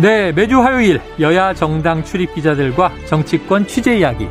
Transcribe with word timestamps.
네, 0.00 0.32
매주 0.32 0.60
화요일 0.62 1.00
여야 1.18 1.52
정당 1.52 2.02
출입 2.04 2.34
기자들과 2.34 2.92
정치권 3.06 3.66
취재 3.66 3.98
이야기, 3.98 4.28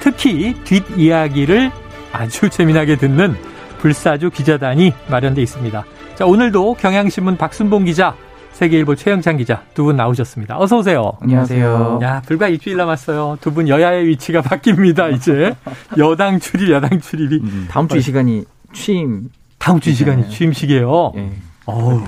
특히 0.00 0.54
뒷이야기를 0.64 1.70
아주 2.12 2.48
재미나게 2.50 2.96
듣는 2.96 3.34
불사조 3.78 4.30
기자단이 4.30 4.92
마련돼 5.08 5.42
있습니다. 5.42 5.84
자, 6.16 6.26
오늘도 6.26 6.74
경향신문 6.74 7.36
박순봉 7.36 7.84
기자, 7.84 8.14
세계일보 8.52 8.94
최영찬 8.96 9.36
기자 9.36 9.62
두 9.74 9.84
분 9.84 9.96
나오셨습니다. 9.96 10.58
어서 10.58 10.78
오세요. 10.78 11.12
안녕하세요. 11.20 12.00
야, 12.02 12.22
불과 12.26 12.48
일주일 12.48 12.76
남았어요. 12.78 13.38
두 13.40 13.52
분 13.52 13.68
여야의 13.68 14.06
위치가 14.08 14.40
바뀝니다. 14.42 15.14
이제 15.14 15.54
여당 15.98 16.40
출입, 16.40 16.70
야당 16.72 17.00
출입이 17.00 17.36
음, 17.42 17.66
다음 17.70 17.86
주 17.88 17.96
이 17.96 18.00
시간이 18.00 18.44
취임 18.72 19.28
다음 19.58 19.78
주 19.80 19.90
이 19.90 19.94
시간이 19.94 20.28
취임식이에요. 20.30 21.12
예. 21.16 21.30
어, 21.66 22.02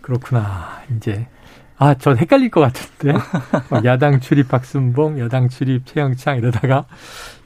그렇구나. 0.00 0.80
이제 0.96 1.26
아, 1.82 1.94
전 1.94 2.16
헷갈릴 2.16 2.50
것 2.50 2.60
같은데. 2.60 3.18
야당 3.84 4.20
출입 4.20 4.46
박순봉, 4.48 5.18
여당 5.18 5.48
출입 5.48 5.84
최영창 5.84 6.38
이러다가 6.38 6.84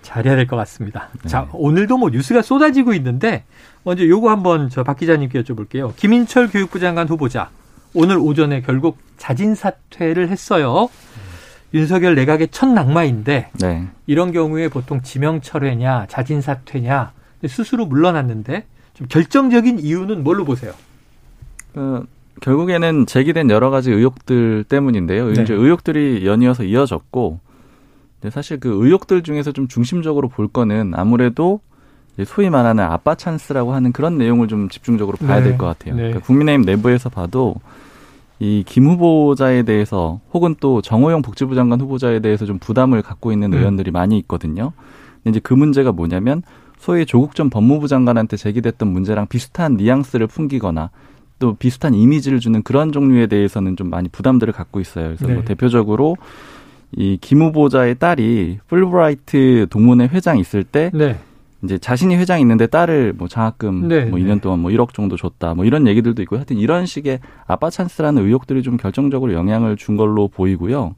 잘해야 0.03 0.37
될 0.37 0.47
것 0.47 0.57
같습니다. 0.57 1.09
네. 1.23 1.29
자, 1.31 1.49
오늘도 1.55 1.97
뭐 1.97 2.11
뉴스가 2.11 2.43
쏟아지고 2.43 2.93
있는데 2.93 3.45
먼저 3.83 4.07
요거 4.07 4.29
한번 4.31 4.69
저 4.69 4.85
박 4.85 4.99
기자님께 4.99 5.41
여쭤볼게요. 5.43 5.97
김인철 5.97 6.49
교육부 6.51 6.79
장관 6.81 7.09
후보자 7.09 7.49
오늘 7.95 8.19
오전에 8.19 8.61
결국 8.61 8.99
자진 9.17 9.55
사퇴를 9.55 10.29
했어요. 10.29 10.91
윤석열 11.73 12.15
내각의 12.15 12.49
첫 12.51 12.67
낙마인데 12.67 13.51
네. 13.55 13.87
이런 14.07 14.33
경우에 14.33 14.69
보통 14.69 15.01
지명 15.01 15.41
철회냐, 15.41 16.07
자진 16.09 16.43
사퇴냐 16.43 17.13
스스로 17.49 17.87
물러났는데 17.87 18.67
좀 18.93 19.07
결정적인 19.09 19.79
이유는 19.79 20.23
뭘로 20.25 20.45
보세요? 20.45 20.73
그 21.73 22.05
결국에는 22.41 23.07
제기된 23.07 23.51
여러 23.51 23.71
가지 23.71 23.91
의혹들 23.91 24.65
때문인데요. 24.69 25.33
네. 25.33 25.43
이제 25.43 25.55
의혹들이 25.55 26.27
연이어서 26.27 26.65
이어졌고 26.65 27.41
사실 28.31 28.59
그 28.59 28.69
의혹들 28.85 29.23
중에서 29.23 29.53
좀 29.53 29.69
중심적으로 29.69 30.29
볼 30.29 30.49
거는 30.49 30.93
아무래도 30.95 31.61
소위 32.25 32.51
말하는 32.51 32.83
아빠 32.83 33.15
찬스라고 33.15 33.73
하는 33.73 33.93
그런 33.93 34.19
내용을 34.19 34.49
좀 34.49 34.69
집중적으로 34.69 35.17
봐야 35.19 35.39
네. 35.41 35.51
될것 35.51 35.79
같아요. 35.79 35.95
네. 35.95 36.03
그러니까 36.03 36.21
국민의힘 36.21 36.65
내부에서 36.65 37.09
봐도 37.09 37.55
이 38.39 38.65
김 38.67 38.87
후보자에 38.87 39.63
대해서 39.63 40.21
혹은 40.35 40.57
또 40.61 40.83
정호영 40.83 41.23
복지부 41.23 41.55
장관 41.55 41.81
후보자에 41.81 42.21
대해서 42.21 42.45
좀 42.45 42.59
부담을 42.59 43.01
갖고 43.03 43.33
있는 43.33 43.53
음. 43.53 43.59
의원들이 43.59 43.91
많이 43.91 44.19
있거든요. 44.19 44.73
근데 45.23 45.39
이제 45.39 45.41
그 45.43 45.55
문제가 45.55 45.93
뭐냐면 45.93 46.43
소위 46.79 47.07
조국 47.07 47.35
전 47.35 47.49
법무부 47.49 47.89
장관한테 47.89 48.37
제기됐던 48.37 48.89
문제랑 48.89 49.27
비슷한 49.29 49.77
뉘앙스를 49.77 50.27
풍기거나 50.27 50.91
또 51.39 51.55
비슷한 51.55 51.95
이미지를 51.95 52.41
주는 52.41 52.63
그런 52.63 52.93
종류에 52.93 53.27
대해서는 53.27 53.77
좀 53.77 53.91
많이 53.91 54.09
부담들을 54.09 54.53
갖고 54.53 54.81
있어요. 54.81 55.07
그래서 55.09 55.27
뭐 55.27 55.37
네. 55.37 55.45
대표적으로 55.45 56.17
이 56.93 57.19
김 57.21 57.43
후보자의 57.43 57.97
딸이 57.99 58.61
풀브라이트 58.69 59.67
동문회 59.71 60.09
회장 60.13 60.39
있을 60.39 60.65
때 60.65 60.91
네. 60.95 61.19
이제 61.63 61.79
자신이 61.79 62.15
회장 62.17 62.41
있는데 62.41 62.67
딸을 62.67 63.15
뭐 63.17 63.29
장학금 63.29 63.89
네, 63.89 64.05
뭐 64.05 64.19
네. 64.19 64.25
2년 64.25 64.41
동안 64.41 64.61
뭐 64.61 64.71
1억 64.71 64.95
정도 64.95 65.17
줬다 65.17 65.55
뭐 65.55 65.65
이런 65.65 65.87
얘기들도 65.87 66.23
있고 66.23 66.37
하여튼 66.37 66.59
이런 66.59 66.87
식의 66.87 67.19
아빠 67.47 67.71
찬스라는 67.71 68.25
의혹들이 68.25 68.63
좀 68.63 68.77
결정적으로 68.77 69.33
영향을 69.33 69.77
준 69.77 69.97
걸로 69.97 70.29
보이고요. 70.29 70.95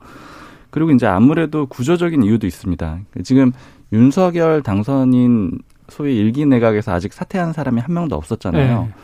그리고 0.71 0.91
이제 0.91 1.07
아무래도 1.07 1.67
구조적인 1.67 2.23
이유도 2.23 2.47
있습니다. 2.47 3.01
지금 3.25 3.53
윤석열 3.93 4.63
당선인 4.63 5.59
소위 5.89 6.19
일기 6.19 6.45
내각에서 6.45 6.93
아직 6.93 7.13
사퇴한 7.15 7.55
사람이 7.55 7.81
한 7.81 7.95
명도 7.95 8.15
없었잖아요. 8.17 8.83
네. 8.83 8.95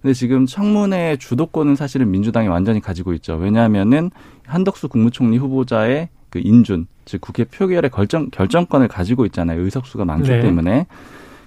근데 0.00 0.14
지금 0.14 0.46
청문회 0.46 1.16
주도권은 1.18 1.76
사실은 1.76 2.10
민주당이 2.10 2.48
완전히 2.48 2.80
가지고 2.80 3.12
있죠. 3.14 3.34
왜냐하면은 3.34 4.10
한덕수 4.46 4.88
국무총리 4.88 5.36
후보자의 5.36 6.08
그 6.30 6.40
인준, 6.42 6.86
즉 7.04 7.20
국회 7.20 7.44
표결의 7.44 7.90
결정 7.90 8.30
결정권을 8.30 8.88
가지고 8.88 9.26
있잖아요. 9.26 9.62
의석수가 9.62 10.04
많기 10.04 10.30
네. 10.30 10.40
때문에. 10.40 10.86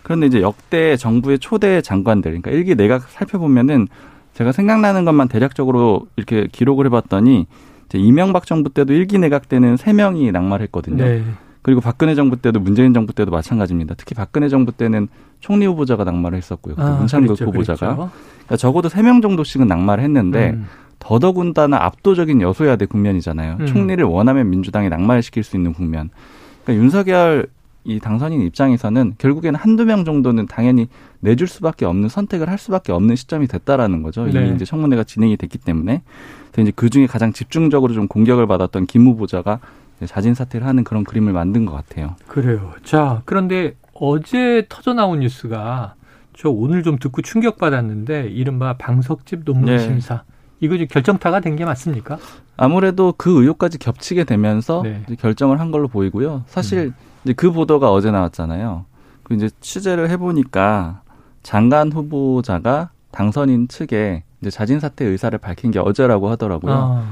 그런데 0.04 0.28
이제 0.28 0.42
역대 0.42 0.98
정부의 0.98 1.40
초대 1.40 1.82
장관들, 1.82 2.32
그러니까 2.32 2.52
일기 2.52 2.76
내각 2.76 3.04
살펴보면은 3.04 3.88
제가 4.34 4.52
생각나는 4.52 5.06
것만 5.06 5.30
대략적으로 5.30 6.08
이렇게 6.18 6.48
기록을 6.52 6.86
해봤더니 6.88 7.48
이제 7.86 7.98
이명박 7.98 8.46
정부 8.46 8.70
때도 8.70 8.94
일기 8.94 9.18
내각 9.18 9.48
때는 9.48 9.78
세 9.78 9.94
명이 9.94 10.32
낙마했거든요. 10.32 11.04
네. 11.04 11.24
그리고 11.64 11.82
박근혜 11.82 12.14
정부 12.14 12.36
때도 12.38 12.60
문재인 12.60 12.94
정부 12.94 13.14
때도 13.14 13.32
마찬가지입니다. 13.32 13.96
특히 13.98 14.14
박근혜 14.14 14.50
정부 14.50 14.72
때는 14.72 15.08
총리 15.40 15.66
후보자가 15.66 16.04
낙마를 16.04 16.38
했었고요. 16.38 16.76
아, 16.78 16.98
문창극 16.98 17.30
그랬죠, 17.30 17.46
후보자가 17.46 17.96
그랬죠. 17.96 18.12
그러니까 18.36 18.58
적어도 18.58 18.90
세 18.90 19.02
명 19.02 19.22
정도씩은 19.22 19.66
낙마를 19.68 20.04
했는데 20.04 20.52
음. 20.52 20.68
더더군다나 21.00 21.84
압도적인 21.84 22.42
여소야대 22.42 22.86
국면이잖아요. 22.86 23.58
음. 23.62 23.66
총리를 23.66 24.04
원하면 24.06 24.50
민주당이 24.50 24.90
낙마시킬 24.90 25.44
수 25.44 25.56
있는 25.58 25.74
국면. 25.74 26.10
그러니까 26.64 26.84
윤석열 26.84 27.48
이 27.86 28.00
당선인 28.00 28.42
입장에서는 28.42 29.16
결국에는 29.18 29.60
한두 29.60 29.84
명 29.84 30.06
정도는 30.06 30.48
당연히 30.48 30.88
내줄 31.20 31.48
수밖에 31.48 31.84
없는 31.86 32.08
선택을 32.08 32.50
할 32.50 32.58
수밖에 32.58 32.94
없는 32.94 33.18
시점이 33.18 33.48
됐다라는 33.48 34.04
거죠. 34.04 34.26
이미 34.28 34.34
네. 34.40 34.56
이제 34.56 34.64
청문회가 34.64 35.04
진행이 35.04 35.36
됐기 35.36 35.58
때문에. 35.58 36.02
그래서 36.54 36.62
이제 36.62 36.72
그 36.74 36.90
중에 36.90 37.08
가장 37.08 37.34
집중적으로 37.34 37.94
좀 37.94 38.08
공격을 38.08 38.48
받았던 38.48 38.86
김 38.86 39.06
후보자가 39.08 39.60
자진 40.06 40.34
사퇴를 40.34 40.68
하는 40.68 40.84
그런 40.84 41.04
그림을 41.04 41.34
만든 41.34 41.66
것 41.66 41.74
같아요. 41.74 42.16
그래요. 42.28 42.72
자, 42.84 43.22
그런데 43.26 43.76
어제 43.94 44.66
터져 44.70 44.94
나온 44.94 45.20
뉴스가 45.22 45.96
저 46.36 46.50
오늘 46.50 46.84
좀 46.84 46.98
듣고 46.98 47.22
충격받았는데 47.22 48.30
이른바 48.30 48.74
방석집 48.78 49.44
논문 49.46 49.66
네. 49.66 49.80
심사. 49.80 50.24
이거 50.60 50.76
지금 50.76 50.88
결정타가 50.88 51.42
된 51.42 51.56
게 51.56 51.66
맞습니까? 51.66 52.18
아무래도 52.58 53.14
그 53.18 53.42
의혹까지 53.42 53.78
겹치게 53.80 54.24
되면서 54.24 54.82
네. 54.84 55.02
이제 55.06 55.16
결정을 55.16 55.60
한 55.60 55.72
걸로 55.72 55.88
보이고요. 55.88 56.44
사실 56.48 56.80
음. 56.80 56.94
이제 57.24 57.34
그 57.34 57.52
보도가 57.52 57.92
어제 57.92 58.12
나왔잖아요. 58.12 58.86
그 59.24 59.34
이제 59.36 59.50
취재를 59.62 60.10
해보니까 60.10 61.02
장관 61.44 61.92
후보자가 61.92 62.90
당선인 63.12 63.68
측에 63.68 64.24
이제 64.42 64.50
자진 64.50 64.80
사퇴 64.80 65.06
의사를 65.06 65.38
밝힌 65.38 65.72
게 65.72 65.80
어제라고 65.80 66.30
하더라고요. 66.30 66.74
아, 66.74 67.06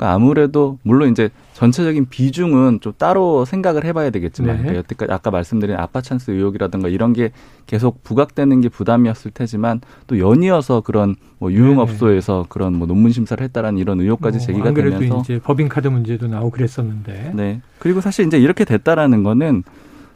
그러니까 0.00 0.14
아무래도 0.14 0.78
물론 0.82 1.10
이제 1.10 1.28
전체적인 1.52 2.06
비중은 2.08 2.80
좀 2.80 2.94
따로 2.96 3.44
생각을 3.44 3.84
해봐야 3.84 4.08
되겠지만 4.08 4.56
네. 4.56 4.62
그러니까 4.62 4.78
여태까지 4.78 5.12
아까 5.12 5.30
말씀드린 5.30 5.76
아빠 5.76 6.00
찬스 6.00 6.30
의혹이라든가 6.30 6.88
이런 6.88 7.12
게 7.12 7.32
계속 7.66 8.02
부각되는 8.02 8.62
게 8.62 8.70
부담이었을 8.70 9.30
테지만 9.32 9.82
또 10.06 10.18
연이어서 10.18 10.80
그런 10.80 11.16
뭐 11.38 11.52
유흥업소에서 11.52 12.46
그런 12.48 12.76
뭐 12.76 12.86
논문 12.86 13.12
심사를 13.12 13.42
했다라는 13.44 13.78
이런 13.78 14.00
의혹까지 14.00 14.38
뭐 14.38 14.46
제기가 14.46 14.68
안 14.68 14.74
그래도 14.74 14.98
되면서 14.98 15.20
이제 15.20 15.38
법인카드 15.38 15.88
문제도 15.88 16.26
나오고 16.26 16.50
그랬었는데. 16.50 17.32
네. 17.34 17.60
그리고 17.78 18.00
사실 18.00 18.26
이제 18.26 18.38
이렇게 18.38 18.64
됐다라는 18.64 19.22
거는 19.22 19.64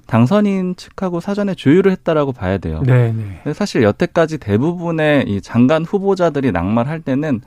당선인 0.07 0.77
측하고 0.77 1.21
사전에 1.21 1.55
조율을 1.55 1.93
했다라고 1.93 2.33
봐야 2.33 2.57
돼요. 2.57 2.83
네, 2.87 3.13
네. 3.13 3.53
사실 3.53 3.83
여태까지 3.83 4.39
대부분의 4.39 5.29
이 5.29 5.41
장관 5.43 5.85
후보자들이 5.85 6.53
낙마를 6.53 6.91
할 6.91 7.01
때는 7.01 7.43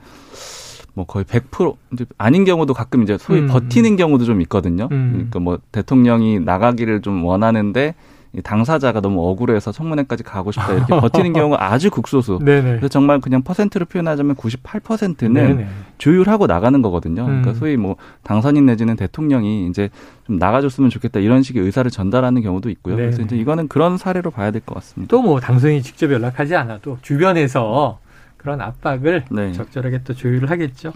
뭐 0.98 1.06
거의 1.06 1.24
100% 1.24 1.76
이제 1.92 2.04
아닌 2.18 2.44
경우도 2.44 2.74
가끔 2.74 3.04
이제 3.04 3.16
소위 3.18 3.38
음. 3.40 3.46
버티는 3.46 3.94
경우도 3.94 4.24
좀 4.24 4.40
있거든요. 4.42 4.88
음. 4.90 5.12
그러니까 5.14 5.38
뭐 5.38 5.58
대통령이 5.70 6.40
나가기를 6.40 7.02
좀 7.02 7.24
원하는데 7.24 7.94
이 8.34 8.42
당사자가 8.42 9.00
너무 9.00 9.26
억울해서 9.26 9.70
청문회까지 9.72 10.22
가고 10.24 10.50
싶다 10.52 10.72
이렇게 10.72 10.88
버티는 11.00 11.32
경우가 11.34 11.72
아주 11.72 11.88
극소수. 11.88 12.40
네, 12.42 12.56
네. 12.60 12.70
그래서 12.72 12.88
정말 12.88 13.20
그냥 13.20 13.42
퍼센트로 13.42 13.86
표현하자면 13.86 14.34
98%는 14.36 15.32
네, 15.32 15.54
네. 15.54 15.66
조율하고 15.98 16.46
나가는 16.48 16.82
거거든요. 16.82 17.24
그러니까 17.24 17.50
음. 17.52 17.54
소위 17.54 17.76
뭐 17.76 17.94
당선인 18.24 18.66
내지는 18.66 18.96
대통령이 18.96 19.68
이제 19.68 19.88
좀 20.26 20.36
나가줬으면 20.36 20.90
좋겠다 20.90 21.20
이런 21.20 21.42
식의 21.42 21.62
의사를 21.62 21.88
전달하는 21.90 22.42
경우도 22.42 22.68
있고요. 22.70 22.96
네, 22.96 23.02
그래서 23.04 23.18
네. 23.18 23.24
이제 23.24 23.36
이거는 23.36 23.68
그런 23.68 23.96
사례로 23.96 24.30
봐야 24.32 24.50
될 24.50 24.60
것 24.66 24.74
같습니다. 24.74 25.08
또 25.08 25.22
뭐 25.22 25.38
당선인이 25.40 25.82
직접 25.82 26.10
연락하지 26.12 26.54
않아도 26.56 26.98
주변에서 27.02 27.98
그런 28.48 28.62
압박을 28.62 29.24
네. 29.30 29.52
적절하게 29.52 30.04
또 30.04 30.14
조율을 30.14 30.50
하겠죠. 30.50 30.94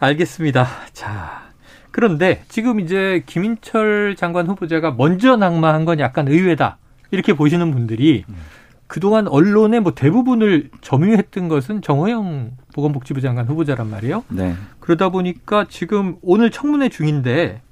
알겠습니다. 0.00 0.66
자, 0.92 1.42
그런데 1.92 2.42
지금 2.48 2.80
이제 2.80 3.22
김인철 3.26 4.16
장관 4.16 4.48
후보자가 4.48 4.90
먼저 4.98 5.36
낙마한 5.36 5.84
건 5.84 6.00
약간 6.00 6.26
의외다. 6.26 6.78
이렇게 7.12 7.32
보시는 7.32 7.70
분들이 7.70 8.24
그동안 8.88 9.28
언론의 9.28 9.78
뭐 9.82 9.94
대부분을 9.94 10.70
점유했던 10.80 11.46
것은 11.46 11.80
정호영 11.80 12.56
보건복지부 12.74 13.20
장관 13.20 13.46
후보자란 13.46 13.88
말이에요. 13.88 14.24
네. 14.28 14.56
그러다 14.80 15.10
보니까 15.10 15.66
지금 15.68 16.16
오늘 16.22 16.50
청문회 16.50 16.88
중인데 16.88 17.62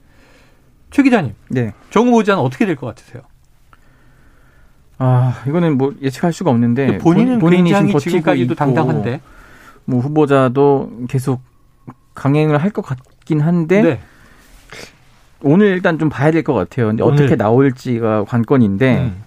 최 0.92 1.02
기자님. 1.02 1.34
네. 1.50 1.72
정우 1.90 2.10
후보자는 2.10 2.40
어떻게 2.40 2.66
될 2.66 2.76
것 2.76 2.86
같으세요? 2.86 3.22
아, 4.98 5.42
이거는 5.46 5.78
뭐 5.78 5.94
예측할 6.02 6.32
수가 6.32 6.50
없는데 6.50 6.98
본인은 6.98 7.38
본, 7.38 7.52
인이 7.52 7.70
굉장히 7.70 7.92
지금까지도 8.00 8.54
당당한데 8.56 9.20
뭐 9.84 10.00
후보자도 10.00 10.90
계속 11.08 11.40
강행을 12.14 12.58
할 12.58 12.70
것 12.72 12.82
같긴 12.82 13.40
한데 13.40 13.82
네. 13.82 14.00
오늘 15.42 15.68
일단 15.68 15.98
좀 15.98 16.08
봐야 16.08 16.30
될 16.32 16.42
것 16.42 16.52
같아요. 16.54 16.88
근데 16.88 17.02
어떻게 17.04 17.36
나올지가 17.36 18.24
관건인데 18.24 18.98
음. 18.98 19.22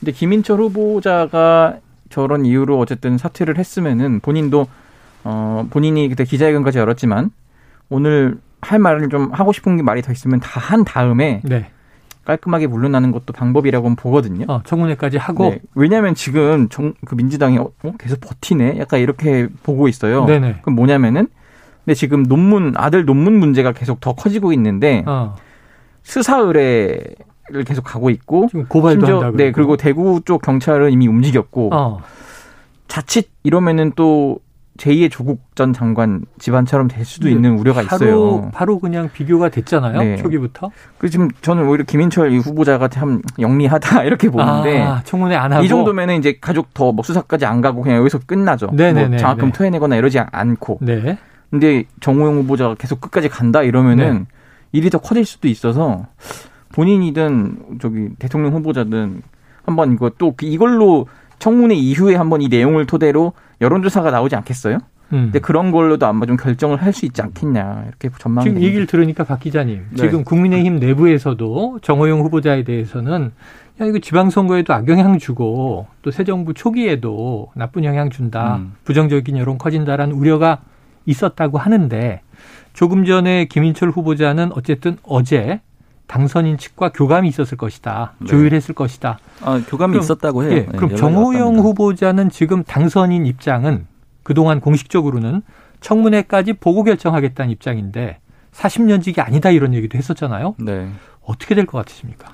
근데 0.00 0.12
김인철 0.12 0.58
후보자가 0.60 1.76
저런 2.10 2.44
이유로 2.44 2.78
어쨌든 2.78 3.16
사퇴를 3.18 3.56
했으면은 3.58 4.20
본인도 4.20 4.66
어 5.22 5.66
본인이 5.70 6.08
그때 6.08 6.24
기자회견까지 6.24 6.78
열었지만 6.78 7.30
오늘 7.88 8.38
할 8.60 8.78
말을 8.78 9.08
좀 9.10 9.30
하고 9.32 9.52
싶은 9.52 9.76
게 9.76 9.82
말이 9.82 10.02
더 10.02 10.10
있으면 10.12 10.40
다 10.40 10.60
한 10.60 10.84
다음에 10.84 11.40
네. 11.44 11.70
깔끔하게 12.24 12.66
물러나는 12.66 13.12
것도 13.12 13.32
방법이라고 13.32 13.94
보거든요. 13.96 14.46
어, 14.48 14.62
청문회까지 14.64 15.18
하고. 15.18 15.50
네. 15.50 15.60
왜냐하면 15.74 16.14
지금 16.14 16.68
정, 16.68 16.94
그 17.04 17.14
민주당이 17.14 17.58
어, 17.58 17.70
어, 17.82 17.92
계속 17.98 18.20
버티네. 18.20 18.78
약간 18.78 19.00
이렇게 19.00 19.48
보고 19.62 19.88
있어요. 19.88 20.24
네네. 20.24 20.60
그럼 20.62 20.76
뭐냐면은 20.76 21.28
근데 21.84 21.94
지금 21.94 22.24
논문 22.24 22.74
아들 22.76 23.04
논문 23.04 23.34
문제가 23.34 23.72
계속 23.72 24.00
더 24.00 24.14
커지고 24.14 24.52
있는데 24.54 25.04
어. 25.06 25.36
수사 26.02 26.38
의뢰를 26.38 27.64
계속 27.66 27.82
가고 27.82 28.10
있고 28.10 28.46
지금 28.48 28.66
고발도 28.66 29.06
심지어, 29.06 29.20
한다 29.22 29.36
네 29.36 29.52
그리고 29.52 29.76
대구 29.76 30.20
쪽 30.24 30.40
경찰은 30.42 30.92
이미 30.92 31.06
움직였고 31.08 31.70
어. 31.74 32.00
자칫 32.88 33.30
이러면은 33.42 33.92
또 33.96 34.38
제2의 34.78 35.10
조국 35.10 35.40
전 35.54 35.72
장관 35.72 36.24
집안처럼 36.38 36.88
될 36.88 37.04
수도 37.04 37.28
있는 37.28 37.56
우려가 37.58 37.82
바로, 37.82 38.04
있어요. 38.06 38.50
바로 38.52 38.78
그냥 38.80 39.08
비교가 39.12 39.48
됐잖아요. 39.48 39.98
네. 40.02 40.16
초기부터. 40.16 40.70
그 40.98 41.08
지금 41.08 41.28
저는 41.42 41.68
오히려 41.68 41.84
김인철 41.84 42.30
후보자가 42.38 42.88
참 42.88 43.22
영리하다 43.38 44.02
이렇게 44.04 44.28
보는데 44.28 44.80
아, 44.82 45.00
청문회 45.04 45.36
안 45.36 45.52
하고 45.52 45.64
이 45.64 45.68
정도면은 45.68 46.18
이제 46.18 46.38
가족 46.40 46.74
더 46.74 46.92
뭐 46.92 47.02
수사까지 47.04 47.46
안 47.46 47.60
가고 47.60 47.82
그냥 47.82 47.98
여기서 47.98 48.18
끝나죠. 48.26 48.68
네네네. 48.72 49.08
뭐 49.08 49.16
장학금 49.18 49.46
네. 49.46 49.52
토해내거나 49.52 49.96
이러지 49.96 50.18
않고. 50.18 50.78
네. 50.82 51.18
근데 51.50 51.84
정호영 52.00 52.38
후보자가 52.38 52.74
계속 52.74 53.00
끝까지 53.00 53.28
간다 53.28 53.62
이러면은 53.62 54.18
네. 54.18 54.24
일이 54.72 54.90
더 54.90 54.98
커질 54.98 55.24
수도 55.24 55.46
있어서 55.46 56.06
본인이든 56.72 57.78
저기 57.80 58.08
대통령 58.18 58.52
후보자든 58.54 59.22
한번 59.64 59.92
이거 59.92 60.10
또 60.18 60.34
이걸로 60.42 61.06
청문회 61.38 61.74
이후에 61.74 62.14
한번 62.16 62.42
이 62.42 62.48
내용을 62.48 62.86
토대로 62.86 63.32
여론조사가 63.60 64.10
나오지 64.10 64.36
않겠어요? 64.36 64.78
음. 65.12 65.24
근데 65.26 65.38
그런 65.40 65.70
걸로도 65.70 66.06
아마 66.06 66.24
좀 66.26 66.36
결정을 66.36 66.80
할 66.82 66.92
수 66.92 67.04
있지 67.06 67.20
않겠냐 67.22 67.84
이렇게 67.88 68.08
전망. 68.18 68.44
지금 68.44 68.60
얘기를 68.62 68.86
들으니까 68.86 69.24
박 69.24 69.40
기자님 69.40 69.84
네. 69.90 69.96
지금 69.96 70.24
국민의힘 70.24 70.78
내부에서도 70.78 71.80
정호영 71.82 72.20
후보자에 72.20 72.64
대해서는 72.64 73.32
야 73.80 73.84
이거 73.86 73.98
지방선거에도 73.98 74.72
악영향 74.72 75.18
주고 75.18 75.86
또 76.02 76.10
새 76.10 76.24
정부 76.24 76.54
초기에도 76.54 77.50
나쁜 77.54 77.84
영향 77.84 78.08
준다 78.10 78.56
음. 78.56 78.72
부정적인 78.84 79.36
여론 79.36 79.58
커진다라는 79.58 80.14
우려가 80.16 80.60
있었다고 81.06 81.58
하는데 81.58 82.20
조금 82.72 83.04
전에 83.04 83.44
김인철 83.44 83.90
후보자는 83.90 84.52
어쨌든 84.54 84.96
어제 85.02 85.60
당선인 86.06 86.58
측과 86.58 86.90
교감이 86.90 87.28
있었을 87.28 87.56
것이다. 87.56 88.12
네. 88.18 88.26
조율했을 88.26 88.74
것이다. 88.74 89.18
아, 89.42 89.62
교감이 89.66 89.92
그럼, 89.92 90.02
있었다고 90.04 90.44
해요. 90.44 90.52
예, 90.52 90.64
그럼 90.66 90.90
네, 90.90 90.96
정호영 90.96 91.58
후보자는 91.58 92.30
지금 92.30 92.62
당선인 92.62 93.26
입장은 93.26 93.86
그동안 94.22 94.60
공식적으로는 94.60 95.42
청문회까지 95.80 96.54
보고 96.54 96.82
결정하겠다는 96.84 97.50
입장인데 97.50 98.18
40년직이 98.52 99.18
아니다 99.20 99.50
이런 99.50 99.74
얘기도 99.74 99.98
했었잖아요. 99.98 100.54
네. 100.58 100.88
어떻게 101.22 101.54
될 101.54 101.66
것 101.66 101.78
같으십니까? 101.78 102.32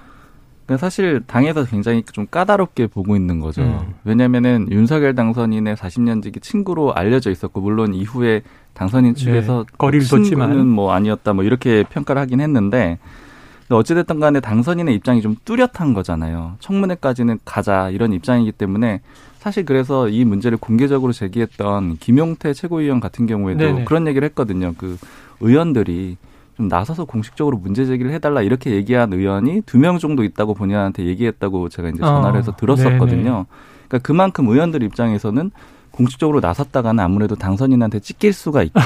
사실 0.78 1.20
당에서 1.26 1.64
굉장히 1.64 2.04
좀 2.12 2.28
까다롭게 2.30 2.86
보고 2.86 3.16
있는 3.16 3.40
거죠. 3.40 3.62
음. 3.62 3.94
왜냐면은 4.04 4.68
윤석열 4.70 5.16
당선인의 5.16 5.74
40년직이 5.74 6.40
친구로 6.40 6.94
알려져 6.94 7.32
있었고 7.32 7.60
물론 7.60 7.92
이후에 7.92 8.42
당선인 8.72 9.16
측에서 9.16 9.64
네. 9.68 9.76
거리를 9.78 10.06
뒀지만 10.06 10.68
뭐 10.68 10.92
아니었다 10.92 11.32
뭐 11.32 11.42
이렇게 11.42 11.82
평가를 11.82 12.22
하긴 12.22 12.40
했는데 12.40 12.98
어찌됐든 13.76 14.20
간에 14.20 14.40
당선인의 14.40 14.94
입장이 14.96 15.22
좀 15.22 15.36
뚜렷한 15.44 15.94
거잖아요. 15.94 16.54
청문회까지는 16.60 17.38
가자 17.44 17.90
이런 17.90 18.12
입장이기 18.12 18.52
때문에 18.52 19.00
사실 19.38 19.64
그래서 19.64 20.08
이 20.08 20.24
문제를 20.24 20.58
공개적으로 20.58 21.12
제기했던 21.12 21.96
김용태 21.98 22.52
최고위원 22.52 23.00
같은 23.00 23.26
경우에도 23.26 23.64
네네. 23.64 23.84
그런 23.84 24.06
얘기를 24.06 24.26
했거든요. 24.28 24.74
그 24.76 24.98
의원들이 25.40 26.16
좀 26.56 26.68
나서서 26.68 27.06
공식적으로 27.06 27.56
문제 27.56 27.86
제기를 27.86 28.12
해달라 28.12 28.42
이렇게 28.42 28.72
얘기한 28.72 29.12
의원이 29.12 29.62
두 29.62 29.78
명 29.78 29.98
정도 29.98 30.24
있다고 30.24 30.52
본인한테 30.54 31.06
얘기했다고 31.06 31.70
제가 31.70 31.88
이제 31.88 31.98
전화를 32.00 32.38
해서 32.40 32.52
어, 32.52 32.56
들었었거든요. 32.56 33.30
어, 33.30 33.46
그러니까 33.88 33.98
그만큼 34.06 34.46
의원들 34.48 34.82
입장에서는 34.82 35.50
공식적으로 36.00 36.40
나섰다가는 36.40 37.02
아무래도 37.04 37.34
당선인한테 37.36 38.00
찍힐 38.00 38.32
수가 38.32 38.62
있고 38.62 38.80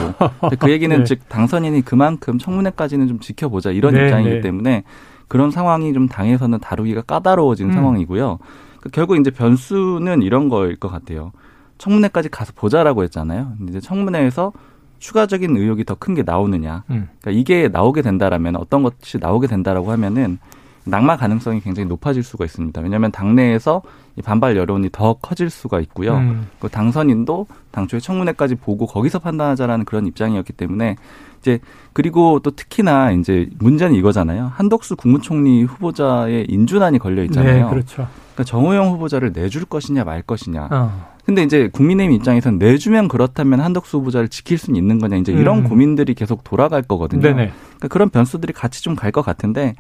그 0.59 0.71
얘기는 0.71 0.95
네. 0.99 1.05
즉 1.05 1.21
당선인이 1.29 1.83
그만큼 1.83 2.39
청문회까지는 2.39 3.07
좀 3.07 3.21
지켜보자 3.21 3.71
이런 3.71 3.95
네, 3.95 4.05
입장이기 4.05 4.31
네. 4.31 4.41
때문에 4.41 4.83
그런 5.29 5.53
상황이 5.53 5.93
좀 5.93 6.09
당에서는 6.09 6.59
다루기가 6.59 7.03
까다로워진 7.03 7.69
음. 7.69 7.73
상황이고요. 7.73 8.39
그 8.81 8.89
결국 8.91 9.17
이제 9.17 9.31
변수는 9.31 10.23
이런 10.23 10.49
거일 10.49 10.77
것 10.77 10.89
같아요. 10.91 11.31
청문회까지 11.79 12.29
가서 12.31 12.53
보자라고 12.57 13.05
했잖아요. 13.05 13.53
이제 13.69 13.81
청문회에서 13.81 14.53
추가적인 14.99 15.57
의혹이 15.57 15.85
더 15.85 15.95
큰 15.95 16.15
게 16.15 16.23
나오느냐. 16.25 16.83
음. 16.91 17.09
그러니까 17.21 17.31
이게 17.31 17.69
나오게 17.69 18.03
된다라면 18.03 18.57
어떤 18.57 18.83
것이 18.83 19.19
나오게 19.19 19.47
된다라고 19.47 19.93
하면은 19.93 20.39
낙마 20.87 21.17
가능성이 21.17 21.61
굉장히 21.61 21.89
높아질 21.89 22.23
수가 22.23 22.45
있습니다. 22.45 22.81
왜냐하면 22.81 23.11
당내에서 23.11 23.83
반발 24.25 24.57
여론이 24.57 24.91
더 24.93 25.15
커질 25.15 25.51
수가 25.51 25.81
있고요. 25.81 26.17
음. 26.17 26.47
그 26.61 26.69
당선인도 26.69 27.47
당초에 27.71 28.01
청문회까지 28.01 28.57
보고 28.57 28.87
거기서 28.87 29.19
판단하자라는 29.19 29.85
그런 29.87 30.07
입장이었기 30.07 30.53
때문에 30.53 30.97
이제 31.41 31.59
그리고 31.93 32.39
또 32.41 32.51
특히나 32.51 33.13
이제 33.13 33.49
문제는 33.59 33.95
이거잖아요. 33.97 34.53
한덕수 34.55 34.97
국무총리 34.97 35.65
후보자의 35.65 36.47
인준안이 36.49 36.99
걸려 36.99 37.25
있잖아요. 37.25 37.65
네, 37.65 37.71
그렇죠. 37.71 38.07
그러니까 38.35 38.45
정호영 38.45 38.93
후보자를 38.93 39.33
내줄 39.35 39.65
것이냐 39.65 40.05
말 40.05 40.23
것이냐. 40.23 40.69
어. 40.71 41.15
근데 41.25 41.43
이제 41.43 41.69
국민의힘 41.73 42.15
입장에서는 42.17 42.59
내주면 42.59 43.09
그렇다면 43.09 43.61
한덕수 43.61 43.99
후보자를 43.99 44.29
지킬 44.29 44.59
수는 44.59 44.77
있는 44.79 44.99
거냐. 44.99 45.17
이제 45.17 45.33
이런 45.33 45.59
음. 45.61 45.65
고민들이 45.65 46.15
계속 46.15 46.45
돌아갈 46.45 46.83
거거든요. 46.83 47.23
네네. 47.23 47.53
그러니까 47.79 47.89
그런 47.89 48.11
변수들이 48.11 48.53
같이 48.53 48.83
좀 48.83 48.95
갈 48.95 49.11
것 49.13 49.23
같은데 49.23 49.75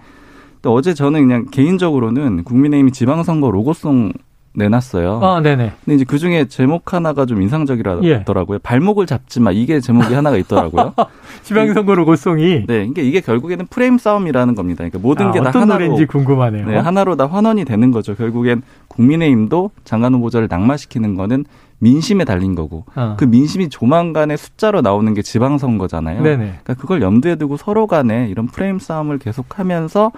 또 0.64 0.72
어제 0.72 0.94
저는 0.94 1.20
그냥 1.20 1.44
개인적으로는 1.50 2.42
국민의힘이 2.42 2.90
지방선거 2.90 3.50
로고송 3.50 4.12
내놨어요. 4.54 5.20
아, 5.22 5.40
네네. 5.42 5.72
근데 5.84 5.94
이제 5.96 6.04
그 6.08 6.18
중에 6.18 6.46
제목 6.46 6.94
하나가 6.94 7.26
좀 7.26 7.42
인상적이라더라고요. 7.42 8.54
예. 8.54 8.58
발목을 8.62 9.04
잡지 9.04 9.40
마. 9.40 9.50
이게 9.50 9.80
제목이 9.80 10.14
하나가 10.14 10.38
있더라고요. 10.38 10.94
지방선거 11.42 11.94
로고송이. 11.94 12.64
네, 12.66 12.84
이게 12.84 13.02
이게 13.02 13.20
결국에는 13.20 13.66
프레임 13.66 13.98
싸움이라는 13.98 14.54
겁니다. 14.54 14.78
그러니까 14.78 15.00
모든 15.00 15.26
아, 15.26 15.32
게다 15.32 15.50
하나로. 15.50 15.66
노래인지 15.66 16.06
궁금하네요. 16.06 16.66
네, 16.66 16.78
하나로 16.78 17.16
다 17.16 17.26
환원이 17.26 17.66
되는 17.66 17.90
거죠. 17.90 18.14
결국엔 18.14 18.62
국민의힘도 18.88 19.70
장관 19.84 20.14
후보자를 20.14 20.48
낙마시키는 20.48 21.14
거는 21.16 21.44
민심에 21.80 22.24
달린 22.24 22.54
거고 22.54 22.84
어. 22.94 23.16
그 23.18 23.24
민심이 23.24 23.68
조만간에 23.68 24.38
숫자로 24.38 24.80
나오는 24.80 25.12
게 25.12 25.20
지방선거잖아요. 25.20 26.22
네네. 26.22 26.60
그러니까 26.62 26.74
그걸 26.74 27.02
염두에 27.02 27.34
두고 27.34 27.58
서로 27.58 27.86
간에 27.86 28.28
이런 28.30 28.46
프레임 28.46 28.78
싸움을 28.78 29.18
계속하면서 29.18 30.12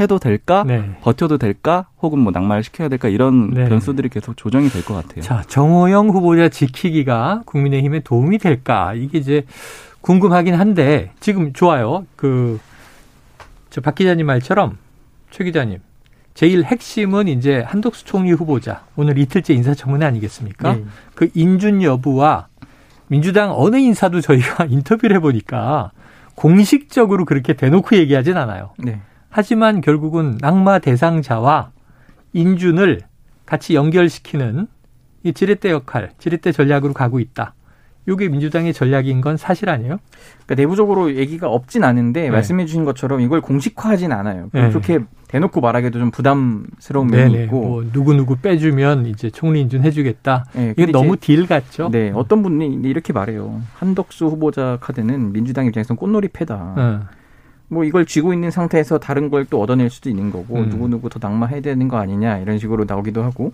해도 0.00 0.18
될까? 0.18 0.64
네. 0.66 0.96
버텨도 1.02 1.38
될까? 1.38 1.86
혹은 2.02 2.18
뭐 2.20 2.32
낙마를 2.32 2.62
시켜야 2.62 2.88
될까? 2.88 3.08
이런 3.08 3.50
네. 3.50 3.68
변수들이 3.68 4.08
계속 4.08 4.36
조정이 4.36 4.68
될 4.68 4.82
것 4.84 4.94
같아요. 4.94 5.22
자, 5.22 5.42
정호영 5.46 6.08
후보자 6.10 6.48
지키기가 6.48 7.42
국민의힘에 7.46 8.00
도움이 8.00 8.38
될까? 8.38 8.94
이게 8.94 9.18
이제 9.18 9.44
궁금하긴 10.00 10.54
한데 10.54 11.10
지금 11.20 11.52
좋아요. 11.52 12.06
그 12.16 12.58
저 13.70 13.80
박 13.82 13.94
기자님 13.96 14.24
말처럼 14.26 14.78
최 15.30 15.44
기자님 15.44 15.80
제일 16.32 16.64
핵심은 16.64 17.28
이제 17.28 17.60
한덕수 17.66 18.06
총리 18.06 18.32
후보자 18.32 18.84
오늘 18.96 19.18
이틀째 19.18 19.52
인사청문회 19.52 20.06
아니겠습니까? 20.06 20.72
네. 20.74 20.84
그 21.14 21.28
인준 21.34 21.82
여부와 21.82 22.46
민주당 23.08 23.52
어느 23.54 23.76
인사도 23.76 24.20
저희가 24.22 24.64
인터뷰를 24.70 25.16
해보니까 25.16 25.90
공식적으로 26.34 27.24
그렇게 27.26 27.52
대놓고 27.52 27.96
얘기하진 27.96 28.36
않아요. 28.38 28.70
네. 28.78 29.00
하지만 29.30 29.80
결국은 29.80 30.38
낙마 30.40 30.78
대상자와 30.78 31.70
인준을 32.32 33.00
같이 33.46 33.74
연결시키는 33.74 34.66
이 35.24 35.32
지렛대 35.32 35.70
역할, 35.70 36.10
지렛대 36.18 36.52
전략으로 36.52 36.92
가고 36.92 37.20
있다. 37.20 37.54
이게 38.08 38.28
민주당의 38.28 38.72
전략인 38.72 39.20
건 39.20 39.36
사실 39.36 39.68
아니에요? 39.68 39.98
그러니까 40.44 40.54
내부적으로 40.54 41.14
얘기가 41.14 41.48
없진 41.48 41.84
않은데 41.84 42.22
네. 42.22 42.30
말씀해 42.30 42.64
주신 42.64 42.84
것처럼 42.84 43.20
이걸 43.20 43.42
공식화하진 43.42 44.12
않아요. 44.12 44.48
네. 44.52 44.68
그렇게 44.70 45.00
대놓고 45.28 45.60
말하기도 45.60 45.98
좀 45.98 46.10
부담스러운 46.10 47.08
면이 47.08 47.32
네네. 47.32 47.44
있고 47.44 47.60
뭐 47.60 47.84
누구 47.92 48.14
누구 48.14 48.36
빼주면 48.36 49.06
이제 49.06 49.28
총리 49.28 49.60
인준 49.60 49.82
해주겠다. 49.82 50.46
네, 50.54 50.74
이게 50.76 50.86
너무 50.90 51.18
딜 51.18 51.46
같죠? 51.46 51.90
네, 51.90 52.10
어떤 52.14 52.42
분이 52.42 52.80
이렇게 52.88 53.12
말해요. 53.12 53.60
한덕수 53.74 54.24
후보자 54.26 54.78
카드는 54.80 55.32
민주당 55.32 55.66
입장에서는 55.66 55.98
꽃놀이 55.98 56.28
패다. 56.28 57.08
네. 57.68 57.74
뭐 57.74 57.84
이걸 57.84 58.06
쥐고 58.06 58.32
있는 58.32 58.50
상태에서 58.50 58.98
다른 58.98 59.30
걸 59.30 59.44
또 59.50 59.60
얻어낼 59.62 59.88
수도 59.90 60.10
있는 60.10 60.30
거고 60.30 60.56
음. 60.56 60.68
누구 60.70 60.88
누구 60.88 61.08
더 61.08 61.18
낙마해야 61.22 61.60
되는 61.60 61.88
거 61.88 61.96
아니냐 61.98 62.38
이런 62.38 62.58
식으로 62.58 62.84
나오기도 62.86 63.22
하고 63.22 63.52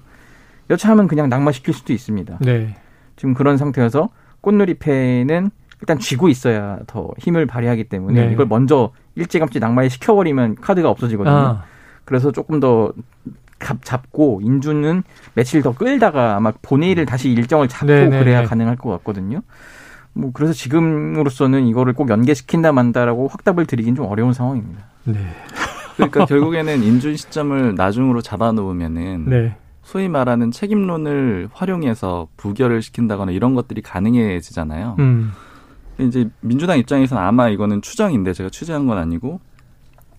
여차하면 0.70 1.08
그냥 1.08 1.28
낙마시킬 1.28 1.74
수도 1.74 1.92
있습니다. 1.92 2.38
네. 2.40 2.74
지금 3.16 3.34
그런 3.34 3.56
상태여서 3.58 4.08
꽃놀이패는 4.40 5.50
일단 5.80 5.98
쥐고 5.98 6.28
있어야 6.28 6.78
더 6.86 7.10
힘을 7.18 7.46
발휘하기 7.46 7.84
때문에 7.84 8.26
네. 8.26 8.32
이걸 8.32 8.46
먼저 8.46 8.90
일찌감치 9.16 9.60
낙마에 9.60 9.88
시켜버리면 9.88 10.56
카드가 10.56 10.88
없어지거든요. 10.90 11.34
아. 11.34 11.64
그래서 12.04 12.32
조금 12.32 12.60
더 12.60 12.92
잡고 13.82 14.40
인주는 14.42 15.02
며칠 15.34 15.62
더 15.62 15.72
끌다가 15.74 16.36
아마 16.36 16.52
본회의를 16.62 17.06
다시 17.06 17.30
일정을 17.30 17.68
잡고 17.68 17.86
네네네. 17.86 18.10
네, 18.10 18.18
그래야 18.18 18.40
네. 18.40 18.46
가능할 18.46 18.76
것 18.76 18.90
같거든요. 18.90 19.40
뭐 20.14 20.30
그래서 20.32 20.52
지금으로서는 20.52 21.66
이거를 21.66 21.92
꼭 21.92 22.08
연계시킨다 22.08 22.72
만다라고 22.72 23.28
확답을 23.28 23.66
드리긴 23.66 23.94
좀 23.94 24.06
어려운 24.06 24.32
상황입니다. 24.32 24.84
네. 25.04 25.18
그러니까 25.96 26.24
결국에는 26.26 26.82
인준 26.82 27.16
시점을 27.16 27.74
나중으로 27.74 28.22
잡아놓으면은 28.22 29.28
네. 29.28 29.56
소위 29.82 30.08
말하는 30.08 30.50
책임론을 30.50 31.50
활용해서 31.52 32.28
부결을 32.36 32.80
시킨다거나 32.80 33.32
이런 33.32 33.54
것들이 33.54 33.82
가능해지잖아요. 33.82 34.96
음. 35.00 35.32
이제 35.98 36.28
민주당 36.40 36.78
입장에서는 36.78 37.22
아마 37.22 37.48
이거는 37.48 37.82
추정인데 37.82 38.32
제가 38.32 38.50
취재한 38.50 38.86
건 38.86 38.98
아니고 38.98 39.40